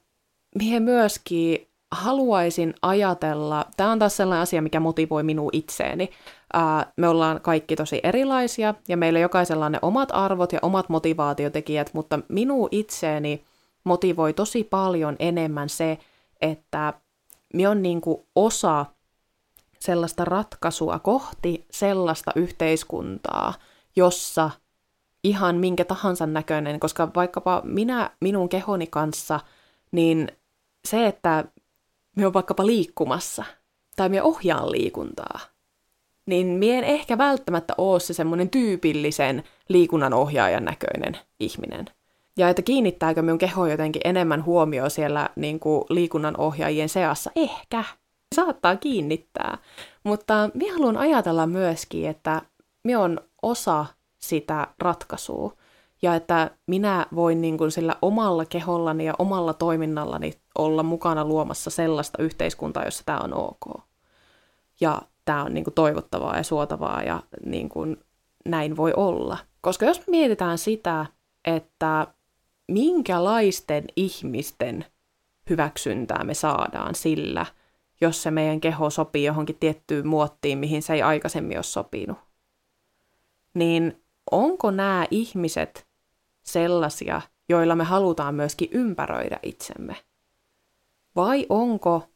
minä 0.58 0.80
myöskin 0.80 1.68
haluaisin 1.92 2.74
ajatella, 2.82 3.66
tämä 3.76 3.92
on 3.92 3.98
taas 3.98 4.16
sellainen 4.16 4.42
asia, 4.42 4.62
mikä 4.62 4.80
motivoi 4.80 5.22
minua 5.22 5.50
itseeni. 5.52 6.10
Ää, 6.52 6.92
me 6.96 7.08
ollaan 7.08 7.40
kaikki 7.40 7.76
tosi 7.76 8.00
erilaisia 8.02 8.74
ja 8.88 8.96
meillä 8.96 9.18
jokaisella 9.18 9.66
on 9.66 9.72
ne 9.72 9.78
omat 9.82 10.08
arvot 10.12 10.52
ja 10.52 10.58
omat 10.62 10.88
motivaatiotekijät, 10.88 11.90
mutta 11.94 12.18
minua 12.28 12.68
itseeni 12.70 13.44
motivoi 13.84 14.32
tosi 14.32 14.64
paljon 14.64 15.16
enemmän 15.18 15.68
se, 15.68 15.98
että 16.40 16.92
me 17.54 17.68
on 17.68 17.82
niinku 17.82 18.26
osa 18.34 18.86
sellaista 19.78 20.24
ratkaisua 20.24 20.98
kohti 20.98 21.66
sellaista 21.70 22.32
yhteiskuntaa, 22.34 23.54
jossa 23.96 24.50
ihan 25.24 25.56
minkä 25.56 25.84
tahansa 25.84 26.26
näköinen, 26.26 26.80
koska 26.80 27.10
vaikkapa 27.16 27.62
minä 27.64 28.10
minun 28.20 28.48
kehoni 28.48 28.86
kanssa, 28.86 29.40
niin 29.92 30.28
se, 30.88 31.06
että 31.06 31.44
me 32.16 32.26
on 32.26 32.32
vaikkapa 32.32 32.66
liikkumassa 32.66 33.44
tai 33.96 34.08
me 34.08 34.22
ohjaan 34.22 34.72
liikuntaa, 34.72 35.40
niin 36.26 36.46
mie 36.46 36.78
en 36.78 36.84
ehkä 36.84 37.18
välttämättä 37.18 37.74
ole 37.78 38.00
se 38.00 38.14
semmoinen 38.14 38.50
tyypillisen 38.50 39.44
liikunnan 39.68 40.14
ohjaajan 40.14 40.64
näköinen 40.64 41.18
ihminen. 41.40 41.86
Ja 42.38 42.48
että 42.48 42.62
kiinnittääkö 42.62 43.22
minun 43.22 43.38
keho 43.38 43.66
jotenkin 43.66 44.02
enemmän 44.04 44.44
huomioon 44.44 44.90
siellä 44.90 45.30
niin 45.36 45.60
kuin 45.60 45.84
liikunnan 45.88 46.36
ohjaajien 46.36 46.88
seassa? 46.88 47.30
Ehkä. 47.36 47.84
Saattaa 48.34 48.76
kiinnittää. 48.76 49.58
Mutta 50.04 50.50
minä 50.54 50.72
haluan 50.72 50.96
ajatella 50.96 51.46
myöskin, 51.46 52.08
että 52.08 52.42
minä 52.84 53.00
on 53.00 53.20
osa 53.42 53.86
sitä 54.18 54.66
ratkaisua. 54.78 55.52
Ja 56.02 56.14
että 56.14 56.50
minä 56.66 57.06
voin 57.14 57.40
niin 57.40 57.58
kuin 57.58 57.70
sillä 57.70 57.96
omalla 58.02 58.44
kehollani 58.44 59.04
ja 59.04 59.14
omalla 59.18 59.54
toiminnallani 59.54 60.32
olla 60.58 60.82
mukana 60.82 61.24
luomassa 61.24 61.70
sellaista 61.70 62.22
yhteiskuntaa, 62.22 62.84
jossa 62.84 63.02
tämä 63.06 63.18
on 63.18 63.34
ok. 63.34 63.82
Ja 64.80 65.02
tämä 65.24 65.44
on 65.44 65.54
niin 65.54 65.64
kuin 65.64 65.74
toivottavaa 65.74 66.36
ja 66.36 66.42
suotavaa 66.42 67.02
ja 67.02 67.22
niin 67.44 67.68
kuin 67.68 67.96
näin 68.44 68.76
voi 68.76 68.92
olla. 68.96 69.38
Koska 69.60 69.86
jos 69.86 70.06
mietitään 70.06 70.58
sitä, 70.58 71.06
että 71.44 72.06
minkälaisten 72.68 73.84
ihmisten 73.96 74.84
hyväksyntää 75.50 76.24
me 76.24 76.34
saadaan 76.34 76.94
sillä, 76.94 77.46
jos 78.00 78.22
se 78.22 78.30
meidän 78.30 78.60
keho 78.60 78.90
sopii 78.90 79.24
johonkin 79.24 79.56
tiettyyn 79.60 80.06
muottiin, 80.06 80.58
mihin 80.58 80.82
se 80.82 80.92
ei 80.92 81.02
aikaisemmin 81.02 81.56
ole 81.56 81.62
sopinut, 81.62 82.18
niin 83.54 84.02
onko 84.30 84.70
nämä 84.70 85.06
ihmiset 85.10 85.85
sellaisia, 86.46 87.20
joilla 87.48 87.76
me 87.76 87.84
halutaan 87.84 88.34
myöskin 88.34 88.68
ympäröidä 88.72 89.38
itsemme? 89.42 89.96
Vai 91.16 91.46
onko 91.48 92.08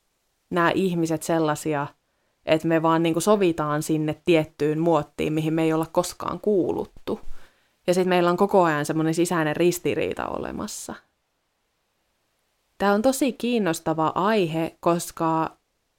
nämä 0.51 0.71
ihmiset 0.71 1.23
sellaisia, 1.23 1.87
että 2.47 2.69
me 2.69 2.83
vaan 2.83 3.03
niin 3.03 3.23
sovitaan 3.23 3.83
sinne 3.83 4.21
tiettyyn 4.25 4.79
muottiin, 4.79 5.33
mihin 5.33 5.55
me 5.55 5.63
ei 5.63 5.73
olla 5.73 5.87
koskaan 5.93 6.41
kuuluttu. 6.41 7.21
Ja 7.87 7.95
sitten 7.95 8.09
meillä 8.09 8.31
on 8.31 8.37
koko 8.37 8.63
ajan 8.63 8.87
semmoinen 8.87 9.15
sisäinen 9.15 9.57
ristiriita 9.57 10.27
olemassa. 10.27 10.95
Tämä 12.79 12.93
on 12.93 13.03
tosi 13.03 13.33
kiinnostava 13.33 14.13
aihe, 14.15 14.77
koska 14.81 15.57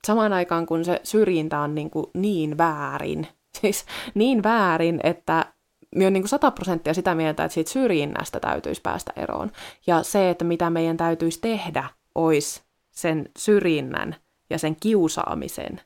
samaan 0.08 0.34
aikaan 0.34 0.66
kun 0.66 0.86
se 0.86 1.00
syrjintä 1.04 1.60
on 1.60 1.76
niin, 1.76 1.90
kuin 1.90 2.06
niin 2.14 2.58
väärin, 2.58 3.28
siis 3.62 3.86
niin 4.14 4.44
väärin, 4.44 5.00
että 5.04 5.54
minä 5.96 6.06
olen 6.06 6.14
niin 6.14 6.28
sata 6.28 6.52
prosenttia 6.52 6.94
sitä 6.94 7.16
mieltä, 7.16 7.44
että 7.44 7.54
siitä 7.54 7.72
syrjinnästä 7.72 8.40
täytyisi 8.40 8.82
päästä 8.82 9.14
eroon. 9.16 9.52
Ja 9.88 10.04
se, 10.04 10.30
että 10.30 10.46
mitä 10.46 10.70
meidän 10.70 10.98
täytyisi 10.98 11.40
tehdä, 11.42 11.84
olisi 12.16 12.62
sen 12.92 13.30
syrjinnän 13.38 14.16
ja 14.50 14.58
sen 14.58 14.76
kiusaamisen 14.76 15.82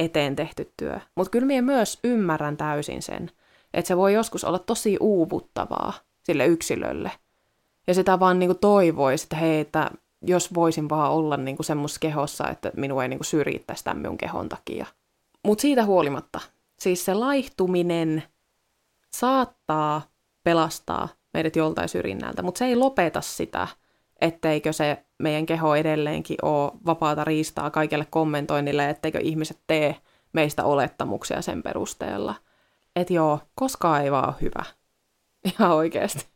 eteen 0.00 0.36
tehty 0.36 0.72
työ. 0.76 1.00
Mutta 1.14 1.30
kyllä 1.30 1.46
minä 1.46 1.62
myös 1.62 1.98
ymmärrän 2.04 2.56
täysin 2.56 3.02
sen, 3.02 3.30
että 3.74 3.88
se 3.88 3.96
voi 3.96 4.14
joskus 4.14 4.44
olla 4.44 4.58
tosi 4.58 4.96
uuvuttavaa 5.00 5.92
sille 6.22 6.46
yksilölle. 6.46 7.10
Ja 7.86 7.94
sitä 7.94 8.20
vaan 8.20 8.38
niinku 8.38 8.54
toivoisi, 8.54 9.24
että 9.24 9.36
hei, 9.36 9.60
että 9.60 9.90
jos 10.22 10.54
voisin 10.54 10.88
vaan 10.88 11.12
olla 11.12 11.36
niin 11.36 11.56
semmoisessa 11.60 12.00
kehossa, 12.00 12.48
että 12.48 12.72
minua 12.76 13.02
ei 13.02 13.08
niin 13.08 13.24
syrjittäisi 13.24 13.84
tämän 13.84 13.98
minun 13.98 14.18
kehon 14.18 14.48
takia. 14.48 14.86
Mutta 15.44 15.62
siitä 15.62 15.84
huolimatta, 15.84 16.40
siis 16.78 17.04
se 17.04 17.14
laihtuminen 17.14 18.22
saattaa 19.12 20.02
pelastaa 20.44 21.08
meidät 21.34 21.56
joltain 21.56 21.88
syrjinnältä, 21.88 22.42
mutta 22.42 22.58
se 22.58 22.64
ei 22.64 22.76
lopeta 22.76 23.20
sitä, 23.20 23.68
etteikö 24.20 24.72
se 24.72 25.04
meidän 25.18 25.46
keho 25.46 25.74
edelleenkin 25.74 26.36
ole 26.42 26.72
vapaata 26.86 27.24
riistaa 27.24 27.70
kaikelle 27.70 28.06
kommentoinnille, 28.10 28.90
etteikö 28.90 29.18
ihmiset 29.18 29.58
tee 29.66 29.96
meistä 30.32 30.64
olettamuksia 30.64 31.42
sen 31.42 31.62
perusteella. 31.62 32.34
Että 32.96 33.12
joo, 33.12 33.40
koskaan 33.54 34.02
ei 34.02 34.12
vaan 34.12 34.28
ole 34.28 34.34
hyvä. 34.40 34.64
Ihan 35.52 35.70
oikeasti. 35.70 36.26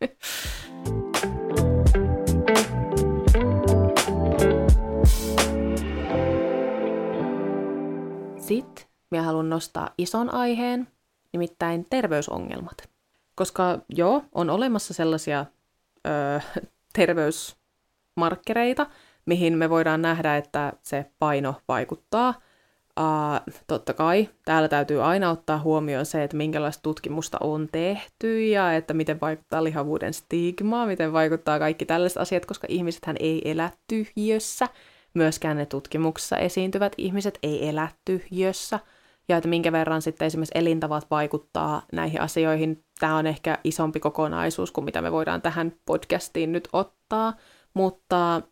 Sitten 8.37 8.85
minä 9.11 9.23
haluan 9.23 9.51
nostaa 9.51 9.91
ison 9.99 10.35
aiheen, 10.35 10.89
nimittäin 11.33 11.87
terveysongelmat. 11.91 12.89
Koska 13.35 13.79
joo, 13.89 14.23
on 14.33 14.51
olemassa 14.51 14.95
sellaisia 14.95 15.47
öö, 16.07 16.41
terveysmarkkereita, 16.99 18.87
mihin 19.27 19.59
me 19.59 19.71
voidaan 19.71 20.03
nähdä, 20.03 20.37
että 20.37 20.73
se 20.83 21.07
paino 21.19 21.55
vaikuttaa. 21.69 22.35
Uh, 23.01 23.55
totta 23.67 23.95
kai 23.95 24.29
täällä 24.45 24.69
täytyy 24.69 25.03
aina 25.03 25.31
ottaa 25.31 25.59
huomioon 25.59 26.07
se, 26.07 26.23
että 26.23 26.37
minkälaista 26.37 26.83
tutkimusta 26.83 27.39
on 27.41 27.69
tehty 27.73 28.47
ja 28.47 28.73
että 28.73 28.95
miten 28.95 29.21
vaikuttaa 29.21 29.65
lihavuuden 29.65 30.15
stigma, 30.15 30.87
miten 30.87 31.13
vaikuttaa 31.13 31.59
kaikki 31.59 31.87
tällaiset 31.87 32.19
asiat, 32.19 32.47
koska 32.47 32.67
ihmisethän 32.71 33.17
ei 33.21 33.51
elä 33.51 33.71
tyhjössä. 33.89 34.69
Myöskään 35.15 35.57
ne 35.57 35.67
tutkimuksessa 35.67 36.37
esiintyvät 36.37 36.93
ihmiset 36.99 37.39
ei 37.43 37.69
elä 37.69 37.89
tyhjössä. 38.05 38.81
Ja 39.29 39.37
että 39.37 39.49
minkä 39.49 39.73
verran 39.73 40.03
sitten 40.03 40.27
esimerkiksi 40.27 40.59
elintavat 40.59 41.07
vaikuttaa 41.11 41.83
näihin 41.93 42.21
asioihin. 42.21 42.85
Tämä 42.99 43.17
on 43.17 43.27
ehkä 43.27 43.59
isompi 43.65 44.01
kokonaisuus 44.01 44.73
kuin 44.73 44.85
mitä 44.85 45.03
me 45.03 45.13
voidaan 45.13 45.43
tähän 45.43 45.73
podcastiin 45.87 46.53
nyt 46.53 46.69
ottaa, 46.73 47.37
mutta 47.75 48.43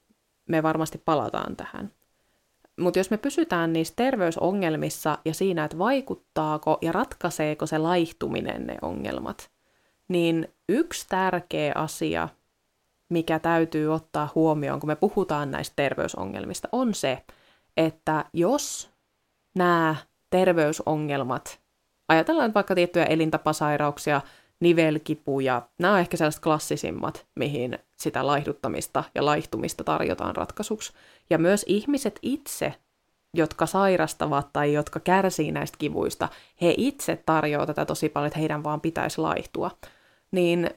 me 0.49 0.63
varmasti 0.63 0.99
palataan 0.99 1.57
tähän. 1.57 1.93
Mutta 2.81 2.99
jos 2.99 3.11
me 3.11 3.17
pysytään 3.17 3.73
niissä 3.73 3.95
terveysongelmissa 3.97 5.19
ja 5.25 5.35
siinä, 5.35 5.65
että 5.65 5.79
vaikuttaako 5.79 6.79
ja 6.83 6.93
ratkaiseeko 6.93 7.67
se 7.67 7.79
laihtuminen 7.79 8.67
ne 8.67 8.77
ongelmat, 8.83 9.51
niin 10.09 10.49
yksi 10.69 11.07
tärkeä 11.09 11.73
asia, 11.75 12.29
mikä 13.09 13.39
täytyy 13.39 13.95
ottaa 13.95 14.33
huomioon, 14.35 14.81
kun 14.81 14.89
me 14.89 14.97
puhutaan 14.97 15.51
näistä 15.51 15.73
terveysongelmista, 15.77 16.69
on 16.73 16.95
se, 16.95 17.25
että 17.77 18.25
jos 18.33 18.91
nämä 19.55 19.97
terveysongelmat, 20.31 21.61
ajatellaan 22.09 22.55
vaikka 22.55 22.75
tiettyjä 22.75 23.05
elintapasairauksia, 23.05 24.21
nivelkipuja, 24.61 25.63
nämä 25.79 25.95
on 25.95 26.01
ehkä 26.01 26.17
sellaiset 26.17 26.43
klassisimmat, 26.43 27.27
mihin 27.37 27.79
sitä 27.97 28.27
laihduttamista 28.27 29.05
ja 29.15 29.25
laihtumista 29.25 29.85
tarjotaan 29.85 30.37
ratkaisuksi. 30.37 30.93
Ja 31.31 31.39
myös 31.39 31.65
ihmiset 31.69 32.19
itse, 32.23 32.75
jotka 33.35 33.67
sairastavat 33.67 34.53
tai 34.53 34.73
jotka 34.73 35.01
kärsii 35.01 35.53
näistä 35.53 35.79
kivuista, 35.79 36.29
he 36.63 36.75
itse 36.77 37.23
tarjoavat 37.27 37.67
tätä 37.67 37.85
tosi 37.85 38.09
paljon, 38.09 38.27
että 38.27 38.39
heidän 38.39 38.65
vaan 38.65 38.81
pitäisi 38.81 39.21
laihtua. 39.21 39.71
Niin 40.31 40.71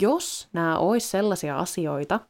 jos 0.00 0.48
nämä 0.52 0.78
olisi 0.78 1.08
sellaisia 1.08 1.58
asioita, 1.58 2.20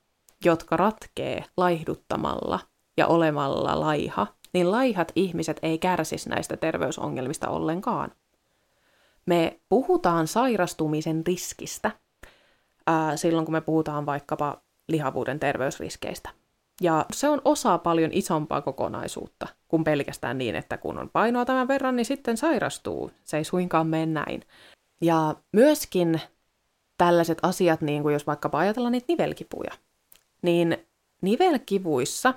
jotka 0.44 0.76
ratkee 0.76 1.44
laihduttamalla 1.56 2.60
ja 2.96 3.06
olemalla 3.06 3.80
laiha, 3.80 4.26
niin 4.58 4.70
laihat 4.70 5.12
ihmiset 5.16 5.58
ei 5.62 5.78
kärsisi 5.78 6.28
näistä 6.28 6.56
terveysongelmista 6.56 7.48
ollenkaan. 7.48 8.12
Me 9.26 9.60
puhutaan 9.68 10.26
sairastumisen 10.26 11.26
riskistä 11.26 11.90
ää, 12.86 13.16
silloin, 13.16 13.44
kun 13.44 13.52
me 13.52 13.60
puhutaan 13.60 14.06
vaikkapa 14.06 14.60
lihavuuden 14.88 15.40
terveysriskeistä. 15.40 16.30
Ja 16.80 17.06
se 17.12 17.28
on 17.28 17.42
osa 17.44 17.78
paljon 17.78 18.10
isompaa 18.12 18.60
kokonaisuutta 18.60 19.46
kuin 19.68 19.84
pelkästään 19.84 20.38
niin, 20.38 20.54
että 20.54 20.76
kun 20.78 20.98
on 20.98 21.10
painoa 21.12 21.44
tämän 21.44 21.68
verran, 21.68 21.96
niin 21.96 22.06
sitten 22.06 22.36
sairastuu. 22.36 23.10
Se 23.24 23.36
ei 23.36 23.44
suinkaan 23.44 23.86
mene 23.86 24.06
näin. 24.06 24.42
Ja 25.00 25.34
myöskin 25.52 26.20
tällaiset 26.98 27.38
asiat, 27.42 27.80
niin 27.80 28.02
kuin 28.02 28.12
jos 28.12 28.26
vaikkapa 28.26 28.58
ajatellaan 28.58 28.92
niitä 28.92 29.06
nivelkipuja, 29.08 29.72
niin 30.42 30.86
nivelkivuissa 31.22 32.34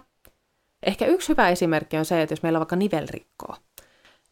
ehkä 0.84 1.06
yksi 1.06 1.30
hyvä 1.30 1.50
esimerkki 1.50 1.98
on 1.98 2.06
se, 2.06 2.22
että 2.22 2.34
jos 2.34 2.44
meillä 2.44 2.58
on 2.58 2.62
vaikka 2.62 2.76
nivelrikkoa, 2.76 3.58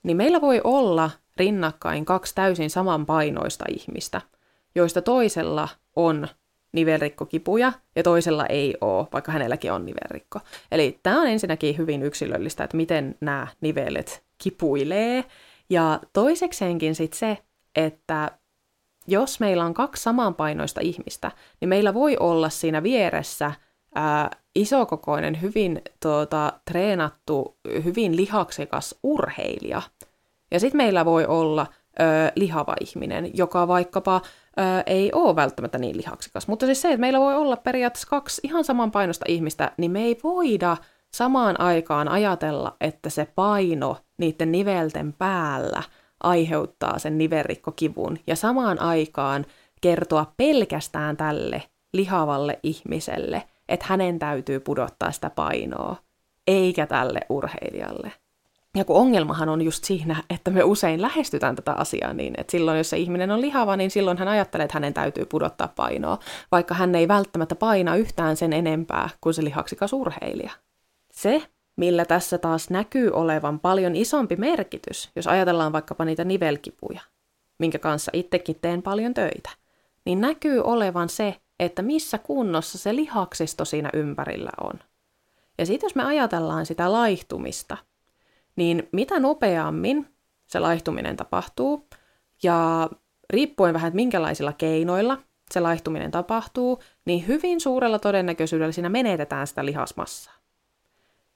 niin 0.04 0.18
meillä 0.18 0.42
voi 0.42 0.62
olla 0.64 1.12
rinnakkain 1.38 2.06
kaksi 2.06 2.36
täysin 2.36 2.70
samanpainoista 2.70 3.66
ihmistä, 3.70 4.22
joista 4.76 5.02
toisella 5.02 5.70
on 5.96 6.28
nivelrikkokipuja 6.72 7.74
ja 7.96 8.04
toisella 8.04 8.46
ei 8.46 8.78
ole, 8.82 9.08
vaikka 9.14 9.32
hänelläkin 9.32 9.72
on 9.72 9.86
nivelrikko. 9.86 10.40
Eli 10.72 11.00
tämä 11.04 11.22
on 11.22 11.28
ensinnäkin 11.28 11.78
hyvin 11.78 12.04
yksilöllistä, 12.04 12.64
että 12.64 12.78
miten 12.78 13.16
nämä 13.22 13.48
nivelet 13.62 14.24
kipuilee. 14.38 15.26
Ja 15.70 16.00
toisekseenkin 16.14 16.96
sitten 16.96 17.20
se, 17.20 17.38
että 17.76 18.32
jos 19.08 19.40
meillä 19.40 19.66
on 19.66 19.74
kaksi 19.74 20.04
samanpainoista 20.04 20.82
ihmistä, 20.82 21.32
niin 21.62 21.70
meillä 21.70 21.94
voi 21.94 22.18
olla 22.20 22.50
siinä 22.50 22.84
vieressä 22.84 23.52
ää, 23.96 24.30
isokokoinen, 24.56 25.42
hyvin 25.42 25.82
tuota, 26.04 26.54
treenattu, 26.66 27.58
hyvin 27.84 28.16
lihaksikas 28.16 28.96
urheilija. 29.04 29.82
Ja 30.52 30.60
sitten 30.60 30.78
meillä 30.78 31.06
voi 31.06 31.26
olla 31.26 31.68
ö, 32.00 32.04
lihava 32.36 32.76
ihminen, 32.82 33.38
joka 33.38 33.68
vaikkapa 33.68 34.16
ö, 34.16 34.62
ei 34.86 35.12
ole 35.14 35.36
välttämättä 35.36 35.78
niin 35.78 35.98
lihaksikas. 35.98 36.48
Mutta 36.48 36.66
siis 36.66 36.82
se, 36.82 36.88
että 36.88 37.00
meillä 37.00 37.20
voi 37.20 37.36
olla 37.36 37.58
periaatteessa 37.58 38.08
kaksi 38.10 38.42
ihan 38.44 38.64
samanpainoista 38.64 39.26
ihmistä, 39.28 39.72
niin 39.78 39.92
me 39.92 40.04
ei 40.04 40.20
voida 40.24 40.78
samaan 41.14 41.60
aikaan 41.60 42.08
ajatella, 42.08 42.76
että 42.82 43.10
se 43.10 43.28
paino 43.36 43.98
niiden 44.18 44.52
nivelten 44.52 45.14
päällä 45.14 45.84
aiheuttaa 46.24 47.00
sen 47.00 47.18
nivelrikkokivun, 47.18 48.18
ja 48.28 48.36
samaan 48.36 48.82
aikaan 48.82 49.46
kertoa 49.82 50.34
pelkästään 50.38 51.18
tälle 51.18 51.64
lihavalle 51.94 52.60
ihmiselle, 52.64 53.44
että 53.70 53.86
hänen 53.90 54.20
täytyy 54.20 54.60
pudottaa 54.60 55.12
sitä 55.12 55.30
painoa, 55.30 55.96
eikä 56.48 56.88
tälle 56.88 57.20
urheilijalle. 57.30 58.12
Ja 58.76 58.86
kun 58.86 58.96
ongelmahan 58.96 59.50
on 59.50 59.62
just 59.62 59.84
siinä, 59.84 60.24
että 60.30 60.52
me 60.52 60.64
usein 60.64 61.02
lähestytään 61.02 61.56
tätä 61.56 61.74
asiaa 61.74 62.14
niin, 62.14 62.34
että 62.38 62.52
silloin 62.52 62.78
jos 62.78 62.90
se 62.90 62.98
ihminen 62.98 63.32
on 63.32 63.42
lihava, 63.42 63.76
niin 63.76 63.92
silloin 63.92 64.18
hän 64.18 64.28
ajattelee, 64.28 64.64
että 64.64 64.76
hänen 64.76 64.94
täytyy 64.94 65.26
pudottaa 65.26 65.68
painoa, 65.76 66.20
vaikka 66.52 66.76
hän 66.76 66.96
ei 66.96 67.08
välttämättä 67.08 67.56
paina 67.56 67.96
yhtään 67.96 68.38
sen 68.38 68.54
enempää 68.54 69.10
kuin 69.22 69.34
se 69.34 69.44
lihaksikas 69.44 69.94
urheilija. 69.94 70.52
Se, 71.12 71.42
millä 71.76 72.06
tässä 72.06 72.38
taas 72.38 72.70
näkyy 72.70 73.12
olevan 73.12 73.60
paljon 73.60 73.96
isompi 73.96 74.36
merkitys, 74.36 75.10
jos 75.16 75.28
ajatellaan 75.28 75.74
vaikkapa 75.74 76.06
niitä 76.06 76.24
nivelkipuja, 76.24 77.02
minkä 77.60 77.80
kanssa 77.80 78.12
itsekin 78.14 78.58
teen 78.62 78.82
paljon 78.82 79.14
töitä, 79.14 79.50
niin 80.06 80.22
näkyy 80.22 80.62
olevan 80.62 81.10
se, 81.10 81.36
että 81.60 81.82
missä 81.82 82.18
kunnossa 82.18 82.78
se 82.78 82.96
lihaksisto 82.96 83.66
siinä 83.66 83.90
ympärillä 83.94 84.52
on. 84.62 84.74
Ja 85.58 85.66
sitten 85.66 85.88
jos 85.88 85.96
me 85.96 86.04
ajatellaan 86.04 86.66
sitä 86.66 86.92
laihtumista, 86.92 87.78
niin 88.56 88.90
mitä 88.92 89.20
nopeammin 89.20 90.08
se 90.48 90.60
laihtuminen 90.60 91.18
tapahtuu, 91.18 91.88
ja 92.44 92.90
riippuen 93.30 93.74
vähän, 93.74 93.88
että 93.88 93.96
minkälaisilla 93.96 94.54
keinoilla 94.54 95.18
se 95.52 95.60
laihtuminen 95.60 96.12
tapahtuu, 96.12 96.80
niin 97.06 97.28
hyvin 97.28 97.62
suurella 97.62 98.00
todennäköisyydellä 98.00 98.72
siinä 98.72 98.90
menetetään 98.90 99.48
sitä 99.48 99.66
lihasmassaa. 99.66 100.34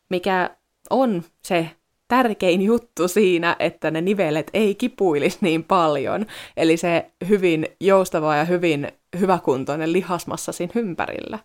Mikä 0.09 0.57
on 0.89 1.23
se 1.43 1.75
tärkein 2.07 2.61
juttu 2.61 3.07
siinä, 3.07 3.55
että 3.59 3.91
ne 3.91 4.01
nivelet 4.01 4.49
ei 4.53 4.75
kipuilisi 4.75 5.37
niin 5.41 5.63
paljon. 5.63 6.25
Eli 6.57 6.77
se 6.77 7.11
hyvin 7.29 7.67
joustava 7.79 8.35
ja 8.35 8.45
hyvin 8.45 8.87
hyväkuntoinen 9.19 9.93
lihasmassa 9.93 10.51
siinä 10.51 10.73
ympärillä. 10.75 11.39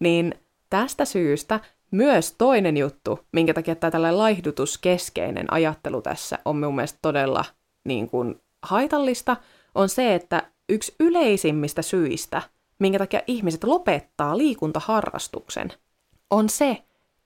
Niin 0.00 0.34
tästä 0.70 1.04
syystä 1.04 1.60
myös 1.90 2.34
toinen 2.38 2.76
juttu, 2.76 3.20
minkä 3.32 3.54
takia 3.54 3.74
tämä 3.74 3.90
tällainen 3.90 4.18
laihdutuskeskeinen 4.18 5.52
ajattelu 5.52 6.02
tässä 6.02 6.38
on 6.44 6.60
mun 6.60 6.74
mielestä 6.74 6.98
todella 7.02 7.44
niin 7.84 8.10
kuin, 8.10 8.40
haitallista, 8.62 9.36
on 9.74 9.88
se, 9.88 10.14
että 10.14 10.50
yksi 10.68 10.94
yleisimmistä 11.00 11.82
syistä, 11.82 12.42
minkä 12.78 12.98
takia 12.98 13.20
ihmiset 13.26 13.64
lopettaa 13.64 14.38
liikuntaharrastuksen, 14.38 15.72
on 16.30 16.48
se, 16.48 16.82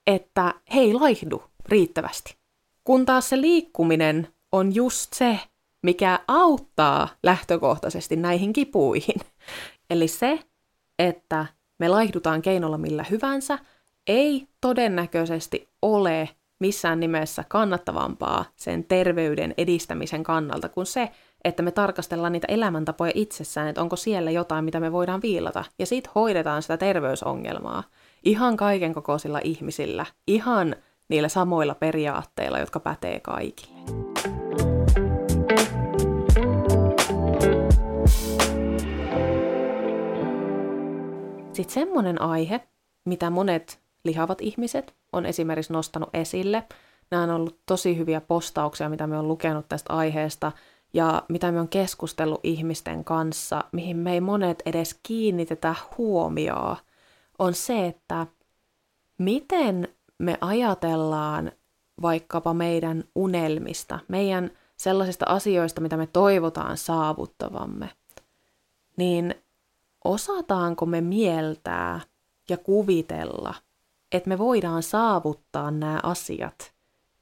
että 0.07 0.55
he 0.75 0.81
ei 0.81 0.95
laihdu 0.95 1.43
riittävästi. 1.69 2.39
Kun 2.85 3.07
taas 3.07 3.29
se 3.29 3.40
liikkuminen 3.40 4.29
on 4.53 4.75
just 4.75 5.12
se, 5.12 5.40
mikä 5.83 6.19
auttaa 6.29 7.09
lähtökohtaisesti 7.23 8.16
näihin 8.16 8.53
kipuihin. 8.53 9.21
Eli 9.90 10.09
se, 10.09 10.38
että 10.99 11.47
me 11.79 11.88
laihdutaan 11.88 12.43
keinolla 12.43 12.79
millä 12.79 13.05
hyvänsä, 13.11 13.59
ei 14.07 14.49
todennäköisesti 14.61 15.69
ole 15.83 16.29
missään 16.59 17.01
nimessä 17.01 17.45
kannattavampaa 17.49 18.45
sen 18.57 18.85
terveyden 18.85 19.55
edistämisen 19.59 20.23
kannalta 20.23 20.69
kuin 20.69 20.87
se, 20.87 21.11
että 21.45 21.62
me 21.62 21.71
tarkastellaan 21.71 22.33
niitä 22.33 22.47
elämäntapoja 22.51 23.12
itsessään, 23.14 23.69
että 23.69 23.83
onko 23.83 23.97
siellä 23.97 24.31
jotain, 24.31 24.64
mitä 24.64 24.81
me 24.81 24.93
voidaan 24.93 25.23
viilata, 25.23 25.64
ja 25.79 25.87
sitten 25.87 26.12
hoidetaan 26.14 26.62
sitä 26.62 26.77
terveysongelmaa 26.77 27.85
ihan 28.23 28.57
kaiken 28.57 28.95
kokoisilla 28.95 29.40
ihmisillä, 29.45 30.07
ihan 30.27 30.77
niillä 31.11 31.29
samoilla 31.29 31.75
periaatteilla, 31.75 32.59
jotka 32.59 32.81
pätee 32.81 33.20
kaikille. 33.20 33.81
Sitten 41.53 41.75
semmoinen 41.75 42.23
aihe, 42.23 42.61
mitä 43.05 43.31
monet 43.31 43.81
lihavat 44.05 44.40
ihmiset 44.40 44.94
on 45.12 45.27
esimerkiksi 45.27 45.73
nostanut 45.73 46.09
esille. 46.14 46.64
Nämä 47.11 47.23
on 47.23 47.31
ollut 47.31 47.61
tosi 47.66 47.96
hyviä 47.96 48.20
postauksia, 48.20 48.88
mitä 48.88 49.07
me 49.07 49.18
on 49.18 49.29
lukenut 49.29 49.68
tästä 49.68 49.92
aiheesta, 49.92 50.53
ja 50.92 51.23
mitä 51.29 51.53
me 51.53 51.61
on 51.61 51.68
keskustellut 51.68 52.40
ihmisten 52.42 53.05
kanssa, 53.05 53.64
mihin 53.73 53.96
me 53.96 54.12
ei 54.12 54.20
monet 54.20 54.62
edes 54.66 55.01
kiinnitetä 55.03 55.75
huomioon, 55.99 56.77
on 57.38 57.55
se, 57.55 57.87
että 57.87 58.27
miten 59.18 59.88
me 60.20 60.38
ajatellaan 60.40 61.52
vaikkapa 62.02 62.54
meidän 62.54 63.04
unelmista, 63.14 63.98
meidän 64.09 64.50
sellaisista 64.76 65.24
asioista, 65.28 65.80
mitä 65.80 65.96
me 65.96 66.06
toivotaan 66.06 66.76
saavuttavamme, 66.76 67.90
niin 68.96 69.35
osataanko 70.04 70.87
me 70.87 71.00
mieltää 71.00 72.00
ja 72.48 72.56
kuvitella, 72.56 73.54
että 74.12 74.28
me 74.28 74.38
voidaan 74.38 74.83
saavuttaa 74.83 75.70
nämä 75.70 76.00
asiat 76.02 76.72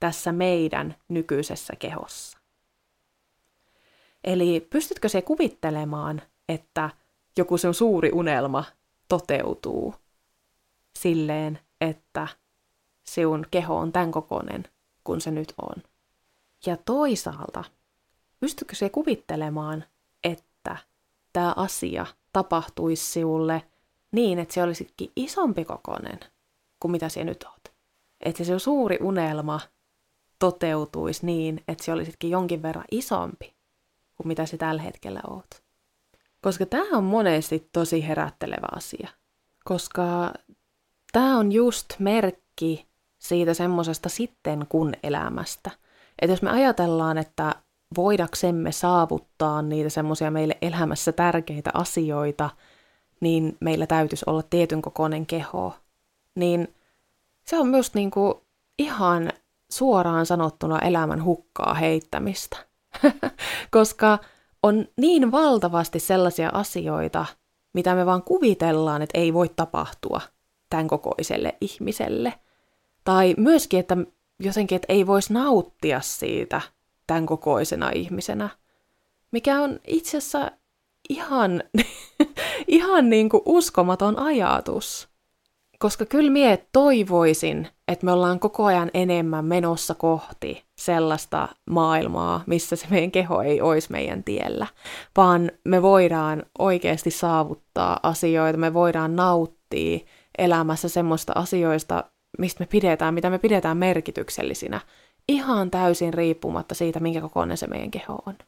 tässä 0.00 0.32
meidän 0.32 0.94
nykyisessä 1.08 1.72
kehossa. 1.78 2.38
Eli 4.24 4.66
pystytkö 4.70 5.08
se 5.08 5.22
kuvittelemaan, 5.22 6.22
että 6.48 6.90
joku 7.36 7.58
sun 7.58 7.74
suuri 7.74 8.10
unelma 8.12 8.64
toteutuu 9.08 9.94
silleen, 10.98 11.58
että 11.80 12.28
sinun 13.14 13.46
keho 13.50 13.76
on 13.76 13.92
tämän 13.92 14.10
kokoinen 14.10 14.64
kuin 15.04 15.20
se 15.20 15.30
nyt 15.30 15.54
on. 15.62 15.82
Ja 16.66 16.76
toisaalta, 16.76 17.64
pystytkö 18.40 18.74
se 18.74 18.90
kuvittelemaan, 18.90 19.84
että 20.24 20.76
tämä 21.32 21.52
asia 21.56 22.06
tapahtuisi 22.32 23.06
sinulle 23.06 23.62
niin, 24.12 24.38
että 24.38 24.54
se 24.54 24.62
olisikin 24.62 25.12
isompi 25.16 25.64
kokoinen 25.64 26.20
kuin 26.80 26.92
mitä 26.92 27.08
sinä 27.08 27.24
nyt 27.24 27.44
oot. 27.44 27.74
Että 28.20 28.44
se 28.44 28.58
suuri 28.58 28.98
unelma 29.02 29.60
toteutuisi 30.38 31.26
niin, 31.26 31.64
että 31.68 31.84
se 31.84 31.92
olisitkin 31.92 32.30
jonkin 32.30 32.62
verran 32.62 32.84
isompi 32.90 33.56
kuin 34.16 34.28
mitä 34.28 34.46
se 34.46 34.56
tällä 34.56 34.82
hetkellä 34.82 35.20
oot. 35.30 35.62
Koska 36.40 36.66
tämä 36.66 36.98
on 36.98 37.04
monesti 37.04 37.68
tosi 37.72 38.08
herättelevä 38.08 38.68
asia. 38.76 39.08
Koska 39.64 40.32
tämä 41.12 41.38
on 41.38 41.52
just 41.52 41.86
merkki 41.98 42.87
siitä 43.18 43.54
semmoisesta 43.54 44.08
sitten 44.08 44.66
kun 44.68 44.92
elämästä. 45.02 45.70
Että 46.22 46.32
jos 46.32 46.42
me 46.42 46.50
ajatellaan, 46.50 47.18
että 47.18 47.54
voidaksemme 47.96 48.72
saavuttaa 48.72 49.62
niitä 49.62 49.90
semmoisia 49.90 50.30
meille 50.30 50.58
elämässä 50.62 51.12
tärkeitä 51.12 51.70
asioita, 51.74 52.50
niin 53.20 53.56
meillä 53.60 53.86
täytyisi 53.86 54.24
olla 54.26 54.42
tietyn 54.42 54.82
kokoinen 54.82 55.26
keho, 55.26 55.74
niin 56.34 56.74
se 57.46 57.58
on 57.58 57.68
myös 57.68 57.94
niin 57.94 58.10
kuin 58.10 58.34
ihan 58.78 59.32
suoraan 59.70 60.26
sanottuna 60.26 60.78
elämän 60.78 61.24
hukkaa 61.24 61.74
heittämistä. 61.74 62.56
Koska 63.70 64.18
on 64.62 64.88
niin 64.96 65.32
valtavasti 65.32 66.00
sellaisia 66.00 66.50
asioita, 66.52 67.26
mitä 67.74 67.94
me 67.94 68.06
vaan 68.06 68.22
kuvitellaan, 68.22 69.02
että 69.02 69.18
ei 69.18 69.34
voi 69.34 69.48
tapahtua 69.48 70.20
tämän 70.70 70.88
kokoiselle 70.88 71.56
ihmiselle. 71.60 72.34
Tai 73.08 73.34
myöskin, 73.36 73.80
että 73.80 73.96
jotenkin, 74.40 74.76
että 74.76 74.92
ei 74.92 75.06
voisi 75.06 75.32
nauttia 75.32 76.00
siitä 76.00 76.60
tämän 77.06 77.26
kokoisena 77.26 77.90
ihmisenä. 77.90 78.48
Mikä 79.32 79.60
on 79.60 79.80
itse 79.86 80.18
asiassa 80.18 80.50
ihan, 81.08 81.62
ihan 82.66 83.10
niin 83.10 83.28
kuin 83.28 83.42
uskomaton 83.46 84.18
ajatus. 84.18 85.08
Koska 85.78 86.04
kyllä 86.04 86.30
mie 86.30 86.66
toivoisin, 86.72 87.68
että 87.88 88.06
me 88.06 88.12
ollaan 88.12 88.40
koko 88.40 88.64
ajan 88.64 88.90
enemmän 88.94 89.44
menossa 89.44 89.94
kohti 89.94 90.64
sellaista 90.78 91.48
maailmaa, 91.70 92.42
missä 92.46 92.76
se 92.76 92.86
meidän 92.90 93.10
keho 93.10 93.42
ei 93.42 93.60
olisi 93.60 93.92
meidän 93.92 94.24
tiellä, 94.24 94.66
vaan 95.16 95.50
me 95.64 95.82
voidaan 95.82 96.42
oikeasti 96.58 97.10
saavuttaa 97.10 98.00
asioita, 98.02 98.58
me 98.58 98.74
voidaan 98.74 99.16
nauttia 99.16 99.98
elämässä 100.38 100.88
semmoista 100.88 101.32
asioista, 101.36 102.04
mistä 102.38 102.62
me 102.62 102.66
pidetään, 102.66 103.14
mitä 103.14 103.30
me 103.30 103.38
pidetään 103.38 103.76
merkityksellisinä, 103.76 104.80
ihan 105.28 105.70
täysin 105.70 106.14
riippumatta 106.14 106.74
siitä, 106.74 107.00
minkä 107.00 107.20
kokoinen 107.20 107.56
se 107.56 107.66
meidän 107.66 107.90
keho 107.90 108.18
on. 108.26 108.38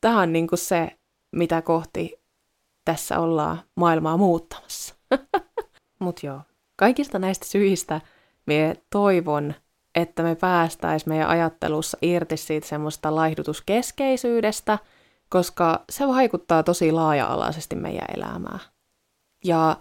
Tämä 0.00 0.20
on 0.20 0.32
niin 0.32 0.46
kuin 0.46 0.58
se, 0.58 0.98
mitä 1.32 1.62
kohti 1.62 2.20
tässä 2.84 3.18
ollaan 3.18 3.62
maailmaa 3.74 4.16
muuttamassa. 4.16 4.94
Mutta 6.00 6.26
joo, 6.26 6.40
kaikista 6.76 7.18
näistä 7.18 7.46
syistä 7.46 8.00
me 8.46 8.76
toivon, 8.90 9.54
että 9.94 10.22
me 10.22 10.34
päästäisiin 10.34 11.08
meidän 11.10 11.28
ajattelussa 11.28 11.98
irti 12.02 12.36
siitä 12.36 12.66
semmoista 12.66 13.14
laihdutuskeskeisyydestä, 13.14 14.78
koska 15.28 15.84
se 15.90 16.08
vaikuttaa 16.08 16.62
tosi 16.62 16.92
laaja-alaisesti 16.92 17.76
meidän 17.76 18.06
elämään. 18.16 18.60
Ja 19.44 19.76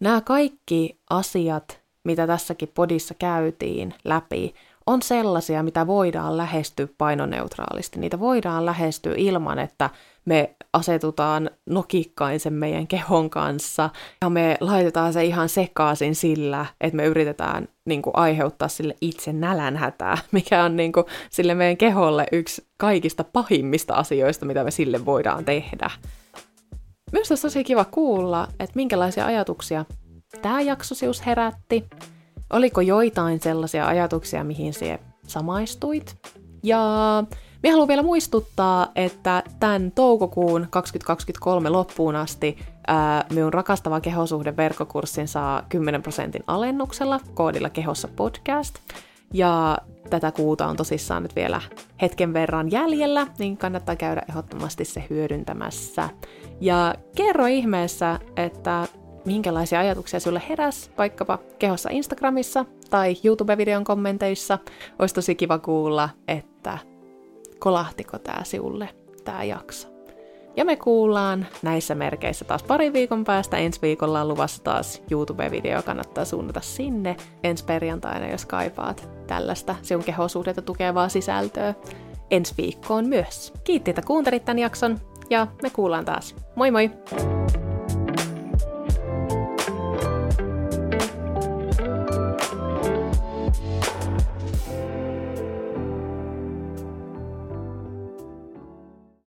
nämä 0.00 0.20
kaikki 0.20 1.00
asiat, 1.10 1.81
mitä 2.04 2.26
tässäkin 2.26 2.70
podissa 2.74 3.14
käytiin 3.14 3.94
läpi, 4.04 4.54
on 4.86 5.02
sellaisia, 5.02 5.62
mitä 5.62 5.86
voidaan 5.86 6.36
lähestyä 6.36 6.88
painoneutraalisti. 6.98 8.00
Niitä 8.00 8.20
voidaan 8.20 8.66
lähestyä 8.66 9.14
ilman, 9.16 9.58
että 9.58 9.90
me 10.24 10.54
asetutaan 10.72 11.50
nokikkain 11.66 12.40
sen 12.40 12.52
meidän 12.52 12.86
kehon 12.86 13.30
kanssa 13.30 13.90
ja 14.22 14.30
me 14.30 14.56
laitetaan 14.60 15.12
se 15.12 15.24
ihan 15.24 15.48
sekaisin 15.48 16.14
sillä, 16.14 16.66
että 16.80 16.96
me 16.96 17.04
yritetään 17.04 17.68
niin 17.84 18.02
kuin, 18.02 18.16
aiheuttaa 18.16 18.68
sille 18.68 18.96
itse 19.00 19.32
nälänhätää, 19.32 20.18
mikä 20.32 20.64
on 20.64 20.76
niin 20.76 20.92
kuin, 20.92 21.06
sille 21.30 21.54
meidän 21.54 21.76
keholle 21.76 22.26
yksi 22.32 22.66
kaikista 22.76 23.24
pahimmista 23.24 23.94
asioista, 23.94 24.46
mitä 24.46 24.64
me 24.64 24.70
sille 24.70 25.04
voidaan 25.04 25.44
tehdä. 25.44 25.90
Myös 27.12 27.30
olisi 27.30 27.42
tosi 27.42 27.64
kiva 27.64 27.84
kuulla, 27.84 28.48
että 28.60 28.72
minkälaisia 28.74 29.26
ajatuksia 29.26 29.84
tämä 30.42 30.60
jakso 30.60 30.94
sius 30.94 31.26
herätti. 31.26 31.84
Oliko 32.50 32.80
joitain 32.80 33.40
sellaisia 33.40 33.86
ajatuksia, 33.86 34.44
mihin 34.44 34.74
se 34.74 35.00
samaistuit? 35.26 36.16
Ja 36.62 36.78
minä 37.62 37.72
haluan 37.72 37.88
vielä 37.88 38.02
muistuttaa, 38.02 38.88
että 38.94 39.42
tämän 39.60 39.92
toukokuun 39.92 40.66
2023 40.70 41.68
loppuun 41.68 42.16
asti 42.16 42.58
ää, 42.86 43.24
minun 43.32 43.52
rakastava 43.52 44.00
kehosuhde 44.00 44.56
verkkokurssin 44.56 45.28
saa 45.28 45.62
10 45.68 46.02
prosentin 46.02 46.44
alennuksella 46.46 47.20
koodilla 47.34 47.70
kehossa 47.70 48.08
podcast. 48.08 48.74
Ja 49.32 49.78
tätä 50.10 50.32
kuuta 50.32 50.66
on 50.66 50.76
tosissaan 50.76 51.22
nyt 51.22 51.36
vielä 51.36 51.60
hetken 52.02 52.32
verran 52.32 52.70
jäljellä, 52.70 53.26
niin 53.38 53.56
kannattaa 53.56 53.96
käydä 53.96 54.22
ehdottomasti 54.28 54.84
se 54.84 55.04
hyödyntämässä. 55.10 56.08
Ja 56.60 56.94
kerro 57.16 57.46
ihmeessä, 57.46 58.18
että 58.36 58.88
minkälaisia 59.24 59.80
ajatuksia 59.80 60.20
sulle 60.20 60.42
heräs 60.48 60.90
vaikkapa 60.98 61.38
kehossa 61.58 61.90
Instagramissa 61.92 62.64
tai 62.90 63.16
YouTube-videon 63.24 63.84
kommenteissa. 63.84 64.58
Olisi 64.98 65.14
tosi 65.14 65.34
kiva 65.34 65.58
kuulla, 65.58 66.08
että 66.28 66.78
kolahtiko 67.58 68.18
tää 68.18 68.40
siulle, 68.44 68.88
tää 69.24 69.44
jakso. 69.44 69.88
Ja 70.56 70.64
me 70.64 70.76
kuullaan 70.76 71.46
näissä 71.62 71.94
merkeissä 71.94 72.44
taas 72.44 72.62
pari 72.62 72.92
viikon 72.92 73.24
päästä. 73.24 73.56
Ensi 73.56 73.82
viikolla 73.82 74.20
on 74.20 74.28
luvassa 74.28 74.62
taas 74.62 75.02
YouTube-video, 75.10 75.82
kannattaa 75.82 76.24
suunnata 76.24 76.60
sinne 76.60 77.16
ensi 77.44 77.64
perjantaina, 77.64 78.30
jos 78.30 78.46
kaipaat 78.46 79.08
tällaista 79.26 79.76
sinun 79.82 80.04
kehosuhdetta 80.04 80.62
tukevaa 80.62 81.08
sisältöä. 81.08 81.74
Ensi 82.30 82.54
viikkoon 82.58 83.06
myös. 83.06 83.52
Kiitti, 83.64 83.90
että 83.90 84.02
kuuntelit 84.02 84.44
tämän 84.44 84.58
jakson 84.58 85.00
ja 85.30 85.46
me 85.62 85.70
kuullaan 85.70 86.04
taas. 86.04 86.36
Moi 86.56 86.70
moi! 86.70 86.90